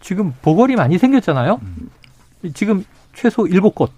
지금 0.00 0.32
보궐이 0.42 0.76
많이 0.76 0.96
생겼잖아요. 0.96 1.60
지금 2.54 2.84
최소 3.12 3.44
7곳 3.44 3.90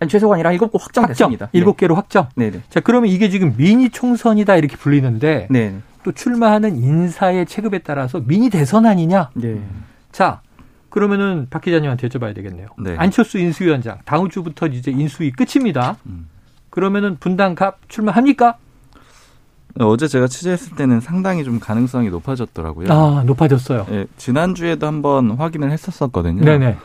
아니, 0.00 0.08
최소가 0.08 0.34
아니라 0.34 0.50
일곱 0.52 0.72
곳 0.72 0.82
확정됐습니다. 0.82 1.46
확정. 1.46 1.58
일곱 1.58 1.76
개로 1.76 1.94
확정. 1.94 2.28
네네. 2.34 2.62
자, 2.70 2.80
그러면 2.80 3.10
이게 3.10 3.28
지금 3.28 3.54
미니 3.56 3.90
총선이다 3.90 4.56
이렇게 4.56 4.76
불리는데 4.76 5.48
네. 5.50 5.76
또 6.02 6.12
출마하는 6.12 6.76
인사의 6.76 7.44
체급에 7.46 7.80
따라서 7.80 8.20
미니 8.24 8.48
대선 8.48 8.86
아니냐? 8.86 9.30
네. 9.34 9.60
자, 10.10 10.40
그러면은 10.88 11.46
박 11.50 11.60
기자님한테 11.62 12.08
여쭤봐야 12.08 12.34
되겠네요. 12.34 12.68
네. 12.82 12.96
안철수 12.96 13.38
인수위원장 13.38 13.98
다음 14.06 14.30
주부터 14.30 14.66
이제 14.66 14.90
인수위 14.90 15.32
끝입니다. 15.32 15.98
음. 16.06 16.28
그러면은 16.70 17.16
분당갑 17.20 17.88
출마합니까? 17.88 18.56
어제 19.78 20.08
제가 20.08 20.26
취재했을 20.26 20.76
때는 20.76 21.00
상당히 21.00 21.44
좀 21.44 21.60
가능성이 21.60 22.10
높아졌더라고요. 22.10 22.92
아, 22.92 23.22
높아졌어요. 23.24 23.86
네, 23.88 24.06
지난주에도 24.16 24.86
한번 24.86 25.32
확인을 25.32 25.70
했었었거든요. 25.70 26.42
네네. 26.42 26.76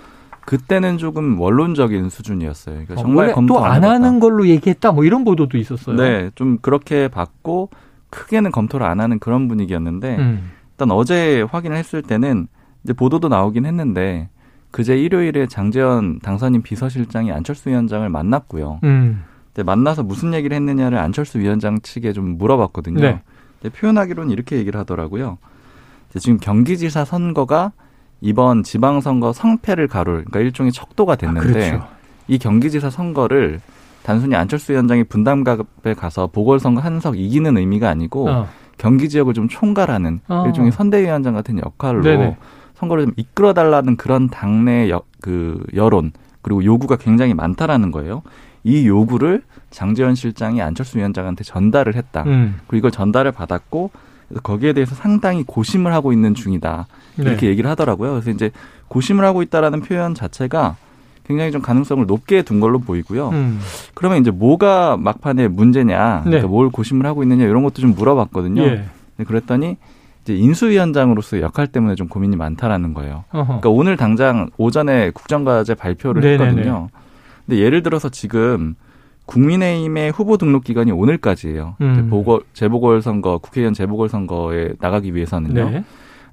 그때는 0.45 0.97
조금 0.97 1.39
원론적인 1.39 2.10
수준이었어요. 2.10 2.75
그러니까 2.75 2.93
어, 2.93 2.97
정말 2.97 3.34
검토 3.34 3.55
또안 3.55 3.84
하는 3.84 4.19
걸로 4.19 4.47
얘기했다 4.47 4.91
뭐 4.91 5.03
이런 5.03 5.23
보도도 5.23 5.58
있었어요. 5.58 5.95
네, 5.95 6.29
좀 6.36 6.60
그렇게 6.62 7.08
받고 7.08 7.69
크게는 8.12 8.51
검토를 8.51 8.86
안 8.86 8.99
하는 8.99 9.19
그런 9.19 9.47
분위기였는데 9.47 10.17
음. 10.17 10.51
일단 10.71 10.91
어제 10.91 11.41
확인을 11.41 11.77
했을 11.77 12.01
때는 12.01 12.47
이제 12.84 12.93
보도도 12.93 13.27
나오긴 13.27 13.65
했는데 13.65 14.29
그제 14.71 14.97
일요일에 14.97 15.47
장재현 15.47 16.19
당선인 16.19 16.62
비서실장이 16.62 17.31
안철수 17.31 17.69
위원장을 17.69 18.08
만났고요. 18.10 18.81
음. 18.84 19.23
만나서 19.65 20.03
무슨 20.03 20.34
얘기를 20.34 20.53
했느냐를 20.55 20.97
안철수 20.97 21.39
위원장 21.39 21.79
측에 21.79 22.12
좀 22.12 22.38
물어봤거든요. 22.38 22.99
네. 22.99 23.21
표현하기로는 23.69 24.31
이렇게 24.31 24.58
얘기를 24.58 24.79
하더라고요. 24.79 25.38
지금 26.17 26.38
경기지사 26.38 27.05
선거가 27.05 27.71
이번 28.25 28.63
지방선거 28.63 29.33
성패를 29.33 29.88
가룰 29.88 30.25
그러니까 30.25 30.39
일종의 30.39 30.71
척도가 30.71 31.15
됐는데 31.15 31.47
아, 31.47 31.69
그렇죠. 31.69 31.88
이 32.27 32.39
경기지사 32.39 32.89
선거를 32.89 33.61
단순히 34.01 34.35
안철수 34.35 34.71
위원장이 34.71 35.03
분담갑에 35.03 35.93
가서 35.95 36.25
보궐선거 36.27 36.81
한석 36.81 37.19
이기는 37.19 37.55
의미가 37.55 37.88
아니고 37.88 38.27
어. 38.27 38.47
경기 38.79 39.09
지역을 39.09 39.35
좀 39.35 39.47
총괄하는 39.47 40.21
어. 40.27 40.43
일종의 40.47 40.71
선대위원장 40.71 41.35
같은 41.35 41.59
역할로 41.59 42.01
네네. 42.01 42.38
선거를 42.73 43.05
좀 43.05 43.13
이끌어 43.15 43.53
달라는 43.53 43.95
그런 43.95 44.27
당내 44.27 44.89
여, 44.89 45.03
그 45.21 45.63
여론 45.75 46.11
그리고 46.41 46.63
요구가 46.63 46.95
굉장히 46.95 47.35
많다라는 47.35 47.91
거예요. 47.91 48.23
이 48.63 48.88
요구를 48.88 49.43
장재현 49.69 50.15
실장이 50.15 50.63
안철수 50.63 50.97
위원장한테 50.97 51.43
전달을 51.43 51.93
했다. 51.93 52.23
음. 52.23 52.55
그리고 52.65 52.88
이걸 52.88 52.91
전달을 52.91 53.31
받았고 53.33 53.91
거기에 54.43 54.73
대해서 54.73 54.95
상당히 54.95 55.43
고심을 55.43 55.93
하고 55.93 56.11
있는 56.11 56.33
중이다. 56.33 56.88
이렇게 57.17 57.41
네. 57.41 57.47
얘기를 57.47 57.69
하더라고요. 57.69 58.11
그래서 58.11 58.31
이제 58.31 58.51
고심을 58.88 59.23
하고 59.23 59.41
있다라는 59.41 59.81
표현 59.81 60.13
자체가 60.13 60.75
굉장히 61.27 61.51
좀 61.51 61.61
가능성을 61.61 62.05
높게 62.05 62.43
둔 62.43 62.59
걸로 62.59 62.79
보이고요. 62.79 63.29
음. 63.29 63.59
그러면 63.93 64.19
이제 64.19 64.31
뭐가 64.31 64.97
막판에 64.97 65.47
문제냐, 65.47 66.21
네. 66.25 66.29
그러니까 66.29 66.47
뭘 66.47 66.69
고심을 66.69 67.05
하고 67.05 67.23
있느냐 67.23 67.45
이런 67.45 67.63
것도 67.63 67.81
좀 67.81 67.95
물어봤거든요. 67.95 68.63
예. 68.63 68.85
그랬더니 69.25 69.77
이제 70.23 70.35
인수위원장으로서의 70.35 71.41
역할 71.41 71.67
때문에 71.67 71.95
좀 71.95 72.07
고민이 72.07 72.35
많다라는 72.35 72.93
거예요. 72.93 73.25
어허. 73.31 73.45
그러니까 73.45 73.69
오늘 73.69 73.97
당장 73.97 74.49
오전에 74.57 75.11
국정과제 75.11 75.75
발표를 75.75 76.21
네네네. 76.21 76.43
했거든요. 76.43 76.89
근데 77.45 77.59
예를 77.59 77.83
들어서 77.83 78.09
지금 78.09 78.75
국민의힘의 79.25 80.11
후보 80.11 80.38
등록 80.38 80.63
기간이 80.63 80.91
오늘까지예요. 80.91 81.75
음. 81.81 82.07
보궐 82.09 82.41
재보궐 82.53 83.01
선거 83.01 83.38
국회의원 83.38 83.73
재보궐 83.73 84.09
선거에 84.09 84.73
나가기 84.79 85.15
위해서는요. 85.15 85.69
네. 85.69 85.83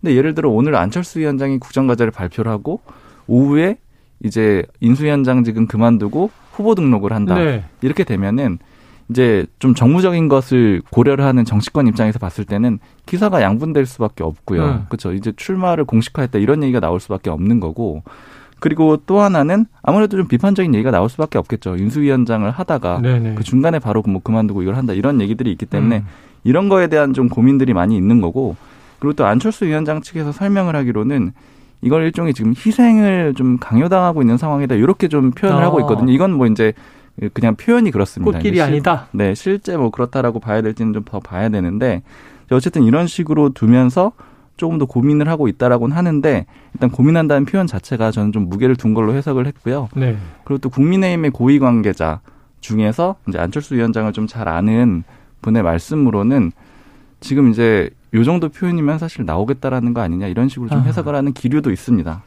근데 0.01 0.17
예를 0.17 0.35
들어 0.35 0.51
오늘 0.51 0.75
안철수 0.77 1.21
위원장이 1.21 1.59
국정과제를 1.59 2.11
발표를 2.11 2.51
하고 2.51 2.81
오후에 3.27 3.79
이제 4.25 4.65
인수위원장직은 4.81 5.67
그만두고 5.67 6.31
후보 6.53 6.75
등록을 6.75 7.13
한다. 7.13 7.37
네. 7.37 7.65
이렇게 7.81 8.05
되면은 8.05 8.59
이제 9.11 9.47
좀 9.59 9.75
정무적인 9.75 10.29
것을 10.29 10.83
고려를 10.91 11.25
하는 11.25 11.45
정치권 11.45 11.87
입장에서 11.87 12.19
봤을 12.19 12.45
때는 12.45 12.79
기사가 13.07 13.43
양분될 13.43 13.87
수밖에 13.87 14.25
없고요. 14.25 14.65
음. 14.65 14.87
그렇죠. 14.89 15.13
이제 15.13 15.33
출마를 15.35 15.85
공식화했다 15.85 16.39
이런 16.39 16.63
얘기가 16.63 16.81
나올 16.81 17.01
수밖에 17.01 17.31
없는 17.31 17.61
거고. 17.61 18.03
그리고 18.63 18.97
또 19.07 19.21
하나는 19.21 19.67
아무래도 19.83 20.17
좀 20.17 20.29
비판적인 20.29 20.73
얘기가 20.73 20.93
나올 20.93 21.09
수밖에 21.11 21.37
없겠죠. 21.37 21.75
인수위원장을 21.77 22.49
하다가 22.49 23.01
네네. 23.03 23.35
그 23.35 23.43
중간에 23.43 23.81
바로 23.81 24.03
뭐 24.07 24.23
그만두고 24.23 24.63
이걸 24.63 24.77
한다 24.77 24.93
이런 24.93 25.21
얘기들이 25.21 25.51
있기 25.51 25.67
때문에 25.67 25.99
음. 25.99 26.07
이런 26.45 26.69
거에 26.69 26.87
대한 26.87 27.13
좀 27.13 27.29
고민들이 27.29 27.75
많이 27.75 27.97
있는 27.97 28.21
거고 28.21 28.55
그리고 29.01 29.15
또 29.15 29.27
안철수 29.27 29.65
위원장 29.67 30.01
측에서 30.01 30.31
설명을 30.31 30.77
하기로는 30.77 31.33
이걸 31.83 32.05
일종의 32.05 32.35
지금 32.35 32.55
희생을 32.57 33.35
좀 33.35 33.59
강요당하고 33.59 34.23
있는 34.23 34.37
상황이다 34.39 34.77
이렇게 34.77 35.09
좀 35.09 35.33
표현을 35.33 35.61
어. 35.61 35.67
하고 35.67 35.81
있거든요. 35.81 36.13
이건 36.13 36.33
뭐 36.33 36.47
이제 36.47 36.73
그냥 37.33 37.57
표현이 37.57 37.91
그렇습니다. 37.91 38.31
꽃길이 38.39 38.59
실, 38.59 38.63
아니다. 38.65 39.09
네, 39.11 39.35
실제 39.35 39.77
뭐 39.77 39.91
그렇다라고 39.91 40.39
봐야 40.39 40.63
될지는 40.63 40.93
좀 40.93 41.03
더 41.05 41.19
봐야 41.19 41.49
되는데 41.49 42.03
어쨌든 42.53 42.85
이런 42.85 43.09
식으로 43.09 43.49
두면서 43.51 44.13
조금 44.57 44.79
더 44.79 44.85
고민을 44.85 45.29
하고 45.29 45.49
있다라고는 45.49 45.97
하는데 45.97 46.47
일단 46.75 46.91
고민한다는 46.91 47.47
표현 47.47 47.67
자체가 47.67 48.11
저는 48.11 48.33
좀 48.33 48.49
무게를 48.49 48.77
둔 48.77 48.95
걸로 48.95 49.15
해석을 49.15 49.47
했고요. 49.47 49.89
네. 49.97 50.17
그리고 50.45 50.59
또 50.59 50.69
국민의힘의 50.69 51.31
고위 51.31 51.59
관계자 51.59 52.21
중에서 52.61 53.17
이제 53.29 53.39
안철수 53.39 53.75
위원장을 53.75 54.13
좀 54.13 54.27
잘 54.27 54.49
아는 54.49 55.05
분의 55.43 55.63
말씀으로는 55.63 56.53
지금 57.21 57.51
이제 57.51 57.91
요 58.15 58.25
정도 58.25 58.49
표현이면 58.49 58.99
사실 58.99 59.25
나오겠다라는 59.25 59.95
거 59.95 60.01
아니냐 60.01 60.27
이런 60.29 60.49
식으로 60.49 60.69
좀 60.69 60.81
아. 60.81 60.83
해석을 60.83 61.15
하는 61.15 61.33
기류도 61.33 61.71
있습니다. 61.71 62.23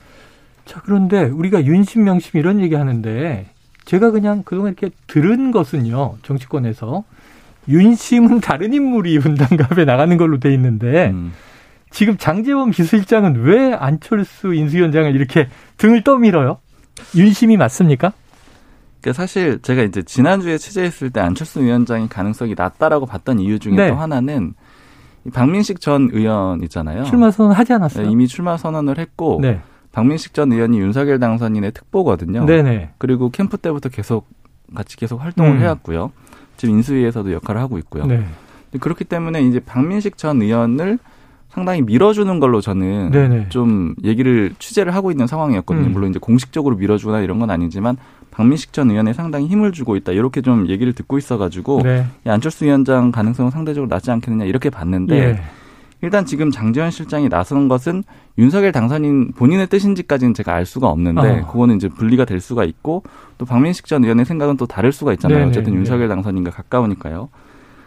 자, 0.65 0.81
그런데 0.83 1.23
우리가 1.25 1.63
윤심 1.65 2.03
명심 2.03 2.39
이런 2.39 2.59
얘기 2.59 2.75
하는데 2.75 3.45
제가 3.85 4.11
그냥 4.11 4.41
그동안 4.43 4.73
이렇게 4.77 4.93
들은 5.07 5.51
것은요. 5.51 6.15
정치권에서 6.23 7.03
윤심은 7.67 8.41
다른 8.41 8.73
인물이 8.73 9.17
분당갑에 9.21 9.85
나가는 9.85 10.17
걸로 10.17 10.39
돼 10.39 10.53
있는데 10.53 11.11
음. 11.11 11.31
지금 11.95 12.17
장재범 12.17 12.71
비서실장은 12.71 13.43
왜 13.43 13.71
안철수 13.71 14.53
인수위원장을 14.53 15.15
이렇게 15.15 15.47
등을 15.77 16.03
떠밀어요? 16.03 16.57
윤심이 17.15 17.55
맞습니까? 17.55 18.11
그 18.99 19.13
사실 19.13 19.61
제가 19.61 19.83
이제 19.83 20.03
지난주에 20.03 20.57
취재했을 20.57 21.09
때 21.09 21.21
안철수 21.21 21.61
위원장이 21.61 22.09
가능성이 22.09 22.53
낮다라고 22.57 23.05
봤던 23.05 23.39
이유 23.39 23.59
중에 23.59 23.75
네. 23.75 23.89
또 23.89 23.95
하나는 23.95 24.55
박민식 25.33 25.79
전 25.79 26.09
의원 26.11 26.61
있잖아요. 26.63 27.05
출마 27.05 27.31
선언 27.31 27.53
하지 27.53 27.71
않았어요? 27.71 28.07
네, 28.07 28.11
이미 28.11 28.27
출마 28.27 28.57
선언을 28.57 28.99
했고 28.99 29.39
네. 29.41 29.61
박민식 29.93 30.33
전 30.33 30.51
의원이 30.51 30.77
윤석열 30.77 31.17
당선인의 31.17 31.71
특보거든요. 31.71 32.45
네네. 32.45 32.89
그리고 32.97 33.29
캠프 33.29 33.55
때부터 33.55 33.87
계속 33.87 34.27
같이 34.75 34.97
계속 34.97 35.23
활동을 35.23 35.51
음. 35.51 35.61
해왔고요. 35.61 36.11
지금 36.57 36.75
인수위에서도 36.75 37.31
역할을 37.31 37.61
하고 37.61 37.77
있고요. 37.77 38.05
네. 38.05 38.25
그렇기 38.81 39.05
때문에 39.05 39.43
이제 39.43 39.61
박민식 39.61 40.17
전 40.17 40.41
의원을 40.41 40.99
상당히 41.55 41.81
밀어주는 41.81 42.39
걸로 42.41 42.59
저는 42.59 43.11
네네. 43.11 43.45
좀 43.47 43.95
얘기를 44.03 44.53
취재를 44.59 44.93
하고 44.93 45.09
있는 45.09 45.25
상황이었거든요. 45.25 45.87
음. 45.87 45.93
물론 45.93 46.09
이제 46.09 46.19
공식적으로 46.19 46.75
밀어주거나 46.75 47.21
이런 47.21 47.39
건 47.39 47.49
아니지만 47.49 47.95
박민식 48.29 48.73
전 48.73 48.91
의원에 48.91 49.13
상당히 49.13 49.47
힘을 49.47 49.71
주고 49.71 49.95
있다 49.95 50.11
이렇게 50.11 50.41
좀 50.41 50.67
얘기를 50.67 50.91
듣고 50.91 51.17
있어가지고 51.17 51.83
네. 51.83 52.05
안철수 52.25 52.65
위원장 52.65 53.09
가능성은 53.09 53.51
상대적으로 53.51 53.87
낮지 53.87 54.11
않겠느냐 54.11 54.43
이렇게 54.43 54.69
봤는데 54.69 55.15
예. 55.17 55.41
일단 56.01 56.25
지금 56.25 56.51
장재현 56.51 56.91
실장이 56.91 57.29
나선 57.29 57.69
것은 57.69 58.03
윤석열 58.37 58.73
당선인 58.73 59.31
본인의 59.31 59.67
뜻인지까지는 59.67 60.33
제가 60.33 60.53
알 60.53 60.65
수가 60.65 60.89
없는데 60.89 61.39
어. 61.39 61.47
그거는 61.47 61.77
이제 61.77 61.87
분리가 61.87 62.25
될 62.25 62.41
수가 62.41 62.65
있고 62.65 63.03
또 63.37 63.45
박민식 63.45 63.85
전 63.85 64.03
의원의 64.03 64.25
생각은 64.25 64.57
또 64.57 64.65
다를 64.65 64.91
수가 64.91 65.13
있잖아요. 65.13 65.39
네네. 65.39 65.51
어쨌든 65.51 65.73
윤석열 65.73 66.09
당선인과 66.09 66.51
가까우니까요. 66.51 67.29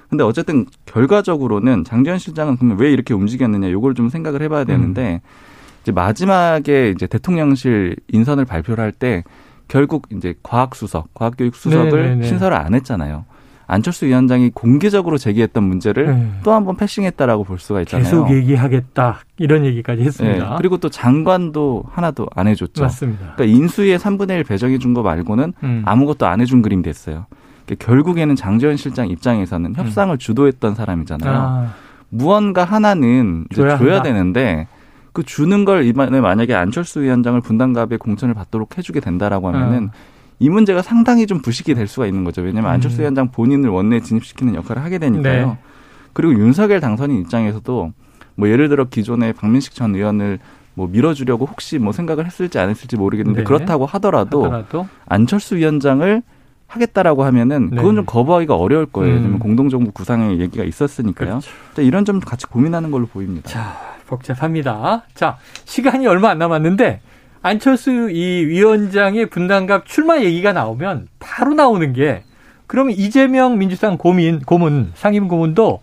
근데 0.09 0.25
어쨌든 0.25 0.66
결과적으로는 0.87 1.85
장재현 1.85 2.18
실장은 2.18 2.57
그러면 2.57 2.79
왜 2.79 2.90
이렇게 2.92 3.12
움직였느냐 3.14 3.71
요걸 3.71 3.94
좀 3.94 4.09
생각을 4.09 4.42
해봐야 4.42 4.64
되는데 4.64 5.21
음. 5.23 5.29
이제 5.83 5.92
마지막에 5.92 6.90
이제 6.90 7.07
대통령실 7.07 7.97
인선을 8.09 8.44
발표를 8.44 8.83
할 8.83 8.92
때 8.92 9.23
결국 9.68 10.07
이제 10.11 10.35
과학수석, 10.42 11.12
과학교육수석을 11.14 12.03
네네네. 12.03 12.27
신설을 12.27 12.57
안 12.57 12.75
했잖아요. 12.75 13.27
안철수 13.71 14.07
위원장이 14.07 14.51
공개적으로 14.55 15.18
제기했던 15.18 15.62
문제를 15.62 16.07
네. 16.07 16.31
또한 16.42 16.64
번 16.64 16.75
패싱했다라고 16.79 17.44
볼 17.44 17.59
수가 17.59 17.83
있잖아요. 17.83 18.03
계속 18.05 18.31
얘기하겠다 18.35 19.18
이런 19.37 19.66
얘기까지 19.66 20.03
했습니다. 20.05 20.49
네. 20.49 20.55
그리고 20.57 20.79
또 20.79 20.88
장관도 20.88 21.85
하나도 21.90 22.29
안 22.35 22.49
해줬죠. 22.49 22.83
맞습니다. 22.83 23.35
그러니까 23.37 23.44
인수위에 23.44 23.99
3분의 23.99 24.38
1 24.38 24.44
배정해 24.44 24.79
준 24.79 24.94
거 24.94 25.03
말고는 25.03 25.53
음. 25.62 25.83
아무것도 25.85 26.27
안 26.27 26.40
해준 26.40 26.62
그림 26.62 26.81
됐어요. 26.81 27.27
그러니까 27.69 27.87
결국에는 27.87 28.35
장재현 28.35 28.77
실장 28.77 29.09
입장에서는 29.09 29.75
협상을 29.77 30.15
음. 30.15 30.19
주도했던 30.19 30.75
사람이잖아요. 30.75 31.33
아. 31.37 31.75
무언가 32.09 32.65
하나는 32.65 33.45
줘야, 33.55 33.77
줘야 33.77 34.03
되는데 34.03 34.67
그 35.13 35.23
주는 35.23 35.65
걸 35.67 35.85
이번에 35.85 36.21
만약에 36.21 36.55
안철수 36.55 37.03
위원장을 37.03 37.39
분당갑에 37.43 37.99
공천을 37.99 38.35
받도록 38.35 38.79
해주게 38.79 39.01
된다라고 39.01 39.49
하면은 39.49 39.91
아. 39.93 39.97
이 40.39 40.49
문제가 40.49 40.81
상당히 40.81 41.27
좀 41.27 41.43
부식이 41.43 41.75
될 41.75 41.87
수가 41.87 42.07
있는 42.07 42.25
거죠. 42.25 42.41
왜냐하면 42.41 42.71
음. 42.71 42.75
안철수 42.75 43.01
위원장 43.01 43.31
본인을 43.31 43.69
원내에 43.69 44.01
진입시키는 44.01 44.55
역할을 44.55 44.83
하게 44.83 44.99
되니까요. 44.99 45.47
네. 45.47 45.59
그리고 46.15 46.33
윤석열 46.33 46.81
당선인 46.81 47.21
입장에서도 47.21 47.93
뭐 48.37 48.49
예를 48.49 48.69
들어 48.69 48.85
기존의 48.85 49.35
박민식 49.35 49.75
전 49.75 49.95
의원을 49.95 50.39
뭐 50.75 50.87
밀어주려고 50.87 51.45
혹시 51.45 51.79
뭐 51.79 51.93
생각을 51.93 52.25
했을지 52.25 52.59
안 52.61 52.71
했을지 52.71 52.97
모르겠는데 52.97 53.41
네. 53.41 53.45
그렇다고 53.45 53.85
하더라도, 53.85 54.45
하더라도, 54.45 54.87
안철수 55.07 55.57
위원장을 55.57 56.23
하겠다라고 56.69 57.25
하면은 57.25 57.71
그건 57.71 57.91
네. 57.91 57.95
좀 57.97 58.05
거부하기가 58.05 58.55
어려울 58.55 58.87
거예요. 58.87 59.17
음. 59.17 59.39
공동정부 59.39 59.91
구상의 59.91 60.39
얘기가 60.39 60.65
있었으니까요. 60.65 61.41
그렇죠. 61.41 61.83
이런 61.83 62.05
점 62.05 62.21
같이 62.21 62.47
고민하는 62.47 62.91
걸로 62.91 63.07
보입니다. 63.07 63.49
자, 63.49 63.77
복잡합니다. 64.07 65.03
자, 65.15 65.39
시간이 65.65 66.07
얼마 66.07 66.29
안 66.29 66.39
남았는데 66.39 67.01
안철수 67.43 68.11
이 68.11 68.45
위원장의 68.47 69.27
분당갑 69.31 69.87
출마 69.87 70.21
얘기가 70.21 70.53
나오면 70.53 71.09
바로 71.19 71.55
나오는 71.55 71.93
게 71.93 72.23
그러면 72.67 72.95
이재명 72.97 73.59
민주당 73.59 73.97
고민 73.97 74.41
고문 74.41 74.93
상임 74.95 75.29
고문도 75.29 75.81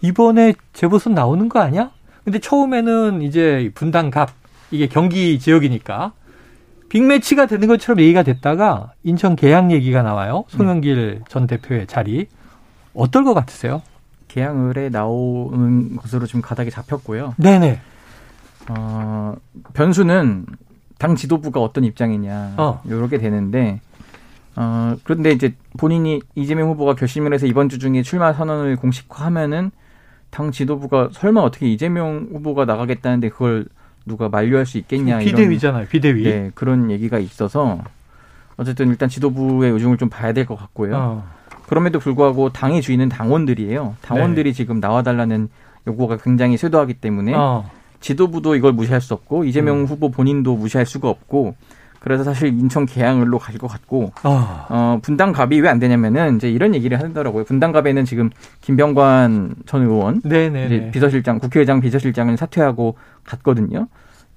이번에 0.00 0.54
재보선 0.72 1.14
나오는 1.14 1.48
거 1.48 1.60
아니야? 1.60 1.90
근데 2.24 2.38
처음에는 2.38 3.20
이제 3.22 3.70
분당갑 3.74 4.30
이게 4.70 4.86
경기 4.86 5.38
지역이니까 5.38 6.12
빅매치가 6.92 7.46
되는 7.46 7.68
것처럼 7.68 8.00
얘기가 8.00 8.22
됐다가 8.22 8.92
인천 9.02 9.34
계양 9.34 9.72
얘기가 9.72 10.02
나와요. 10.02 10.44
송영길 10.48 11.22
전 11.26 11.46
대표의 11.46 11.86
자리 11.86 12.26
어떨 12.92 13.24
것 13.24 13.32
같으세요? 13.32 13.80
계양 14.28 14.68
을에 14.68 14.90
나오는 14.90 15.96
것으로 15.96 16.26
지금 16.26 16.42
가닥이 16.42 16.70
잡혔고요. 16.70 17.34
네네. 17.38 17.80
어, 18.68 19.36
변수는 19.72 20.44
당 20.98 21.16
지도부가 21.16 21.60
어떤 21.60 21.84
입장이냐 21.84 22.54
어. 22.58 22.82
이렇게 22.84 23.16
되는데 23.16 23.80
어 24.54 24.94
그런데 25.02 25.32
이제 25.32 25.54
본인이 25.78 26.20
이재명 26.34 26.68
후보가 26.68 26.94
결심을 26.94 27.32
해서 27.32 27.46
이번 27.46 27.70
주 27.70 27.78
중에 27.78 28.02
출마 28.02 28.34
선언을 28.34 28.76
공식화하면은 28.76 29.70
당 30.30 30.52
지도부가 30.52 31.08
설마 31.12 31.40
어떻게 31.40 31.72
이재명 31.72 32.28
후보가 32.32 32.66
나가겠다는데 32.66 33.30
그걸 33.30 33.64
누가 34.06 34.28
만류할 34.28 34.66
수 34.66 34.78
있겠냐 34.78 35.18
비대위잖아요 35.18 35.86
비대위 35.86 36.22
네 36.24 36.50
그런 36.54 36.90
얘기가 36.90 37.18
있어서 37.18 37.80
어쨌든 38.56 38.88
일단 38.88 39.08
지도부의 39.08 39.72
의중을 39.72 39.96
좀 39.98 40.08
봐야 40.08 40.32
될 40.32 40.46
것 40.46 40.56
같고요 40.56 40.96
어. 40.96 41.24
그럼에도 41.66 41.98
불구하고 41.98 42.50
당의 42.50 42.82
주인은 42.82 43.08
당원들이에요 43.08 43.96
당원들이 44.02 44.50
네. 44.50 44.56
지금 44.56 44.80
나와달라는 44.80 45.48
요구가 45.86 46.16
굉장히 46.18 46.56
쇄도하기 46.56 46.94
때문에 46.94 47.34
어. 47.34 47.70
지도부도 48.00 48.56
이걸 48.56 48.72
무시할 48.72 49.00
수 49.00 49.14
없고 49.14 49.44
이재명 49.44 49.80
음. 49.80 49.86
후보 49.86 50.10
본인도 50.10 50.56
무시할 50.56 50.84
수가 50.86 51.08
없고 51.08 51.54
그래서 52.02 52.24
사실 52.24 52.48
인천 52.48 52.84
계양을로 52.84 53.38
갈 53.38 53.56
것 53.58 53.68
같고 53.68 54.12
어. 54.24 54.66
어 54.68 54.98
분당갑이 55.02 55.60
왜 55.60 55.68
안 55.68 55.78
되냐면은 55.78 56.36
이제 56.36 56.50
이런 56.50 56.74
얘기를 56.74 56.98
하더라고요. 56.98 57.44
분당갑에는 57.44 58.04
지금 58.04 58.28
김병관 58.60 59.54
전 59.66 59.82
의원 59.82 60.20
이제 60.66 60.90
비서실장 60.92 61.38
국회의장 61.38 61.80
비서실장을 61.80 62.36
사퇴하고 62.36 62.96
갔거든요. 63.24 63.86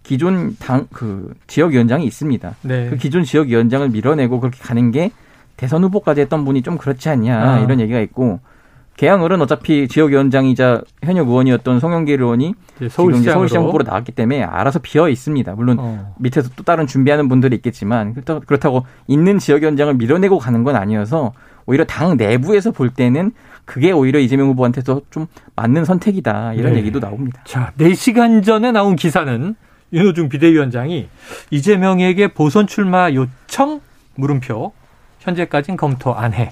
기존 0.04 0.56
당 0.60 0.88
그 0.94 1.34
지역위원장이 1.48 2.06
있습니다. 2.06 2.56
네. 2.62 2.90
그 2.90 2.98
기존 2.98 3.24
지역위원장을 3.24 3.90
밀어내고 3.90 4.40
그렇게 4.40 4.60
가는 4.62 4.92
게 4.92 5.12
대선 5.58 5.84
후보까지 5.86 6.22
했던 6.22 6.46
분이 6.46 6.62
좀 6.62 6.78
그렇지 6.78 7.10
않냐 7.10 7.42
아. 7.56 7.60
이런 7.60 7.80
얘기가 7.80 8.00
있고 8.02 8.40
개항을은 8.98 9.42
어차피 9.42 9.88
지역위원장이자 9.88 10.82
현역 11.04 11.28
의원이었던 11.28 11.80
송영길 11.80 12.22
의원이 12.22 12.54
서울시장 12.90 13.34
서울시장 13.34 13.64
후보로 13.66 13.84
나왔기 13.84 14.14
때문에 14.14 14.44
알아서 14.44 14.80
비어 14.80 15.10
있습니다. 15.10 15.54
물론 15.56 15.78
어. 15.80 16.16
밑에서 16.20 16.50
또 16.56 16.64
다른 16.64 16.88
준비하는 16.88 17.28
분들이 17.28 17.56
있겠지만 17.58 18.14
그렇다고 18.14 18.86
있는 19.08 19.38
지역위원장을 19.38 19.94
밀어내고 19.96 20.40
가는 20.40 20.64
건 20.64 20.76
아니어서 20.76 21.34
오히려 21.66 21.84
당 21.84 22.16
내부에서 22.16 22.72
볼 22.72 22.90
때는 22.90 23.32
그게 23.66 23.92
오히려 23.92 24.20
이재명 24.20 24.48
후보한테도 24.50 25.02
좀 25.10 25.28
맞는 25.56 25.84
선택이다 25.84 26.54
이런 26.54 26.74
네. 26.74 26.80
얘기도 26.80 27.00
나옵니다. 27.00 27.42
자, 27.46 27.74
4시간 27.78 28.44
전에 28.46 28.72
나온 28.72 28.96
기사는 28.96 29.56
윤호중 29.92 30.30
비대위원장이 30.30 31.10
이재명에게 31.50 32.30
보선 32.30 32.68
출마 32.68 33.12
요청 33.12 33.82
물음표 34.16 34.72
현재까지는 35.20 35.78
검토 35.78 36.14
안 36.14 36.34
해. 36.34 36.52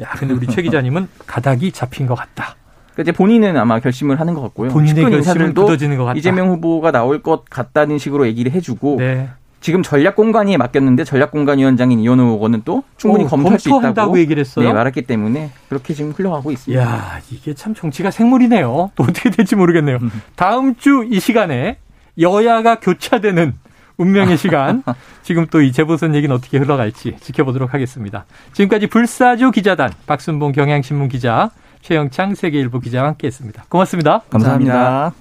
야, 0.00 0.08
근데 0.16 0.34
우리 0.34 0.46
최 0.46 0.62
기자님은 0.62 1.08
가닥이 1.26 1.72
잡힌 1.72 2.06
것 2.06 2.14
같다. 2.14 2.56
그러니까 2.92 3.02
이제 3.02 3.12
본인은 3.12 3.56
아마 3.56 3.78
결심을 3.80 4.18
하는 4.18 4.34
것 4.34 4.40
같고요. 4.42 4.70
본인의 4.70 5.10
결심을 5.10 5.54
굳어지는 5.54 5.96
것 5.96 6.04
같다. 6.06 6.18
이재명 6.18 6.48
후보가 6.50 6.90
나올 6.90 7.22
것 7.22 7.44
같다는 7.48 7.98
식으로 7.98 8.26
얘기를 8.26 8.52
해주고 8.52 8.96
네. 8.98 9.28
지금 9.60 9.82
전략 9.82 10.16
공간이 10.16 10.56
맡겼는데 10.56 11.04
전략 11.04 11.30
공간 11.30 11.58
위원장인 11.58 12.00
이현우 12.00 12.22
의원은 12.22 12.62
또 12.64 12.82
충분히 12.96 13.24
오, 13.24 13.28
검토할 13.28 13.58
수 13.58 13.68
있다고 13.68 14.18
얘기를 14.18 14.40
했어요. 14.40 14.66
네, 14.68 14.72
말했기 14.72 15.02
때문에 15.02 15.50
그렇게 15.68 15.92
지금 15.92 16.12
흘러가고 16.12 16.50
있습니다. 16.50 16.82
야, 16.82 17.18
이게 17.30 17.52
참 17.52 17.74
정치가 17.74 18.10
생물이네요. 18.10 18.90
또 18.94 19.02
어떻게 19.04 19.28
될지 19.28 19.56
모르겠네요. 19.56 19.98
다음 20.34 20.74
주 20.76 21.04
이 21.04 21.20
시간에 21.20 21.76
여야가 22.18 22.80
교차되는 22.80 23.54
운명의 24.00 24.36
시간. 24.36 24.82
지금 25.22 25.46
또 25.46 25.60
이 25.60 25.72
재보선 25.72 26.14
얘기는 26.14 26.34
어떻게 26.34 26.58
흘러갈지 26.58 27.16
지켜보도록 27.20 27.74
하겠습니다. 27.74 28.24
지금까지 28.54 28.86
불사조 28.86 29.50
기자단 29.50 29.92
박순봉 30.06 30.52
경향신문 30.52 31.08
기자 31.08 31.50
최영창 31.82 32.34
세계일보 32.34 32.80
기자와 32.80 33.08
함께했습니다. 33.08 33.64
고맙습니다 33.68 34.22
감사합니다. 34.30 34.72
감사합니다. 34.72 35.14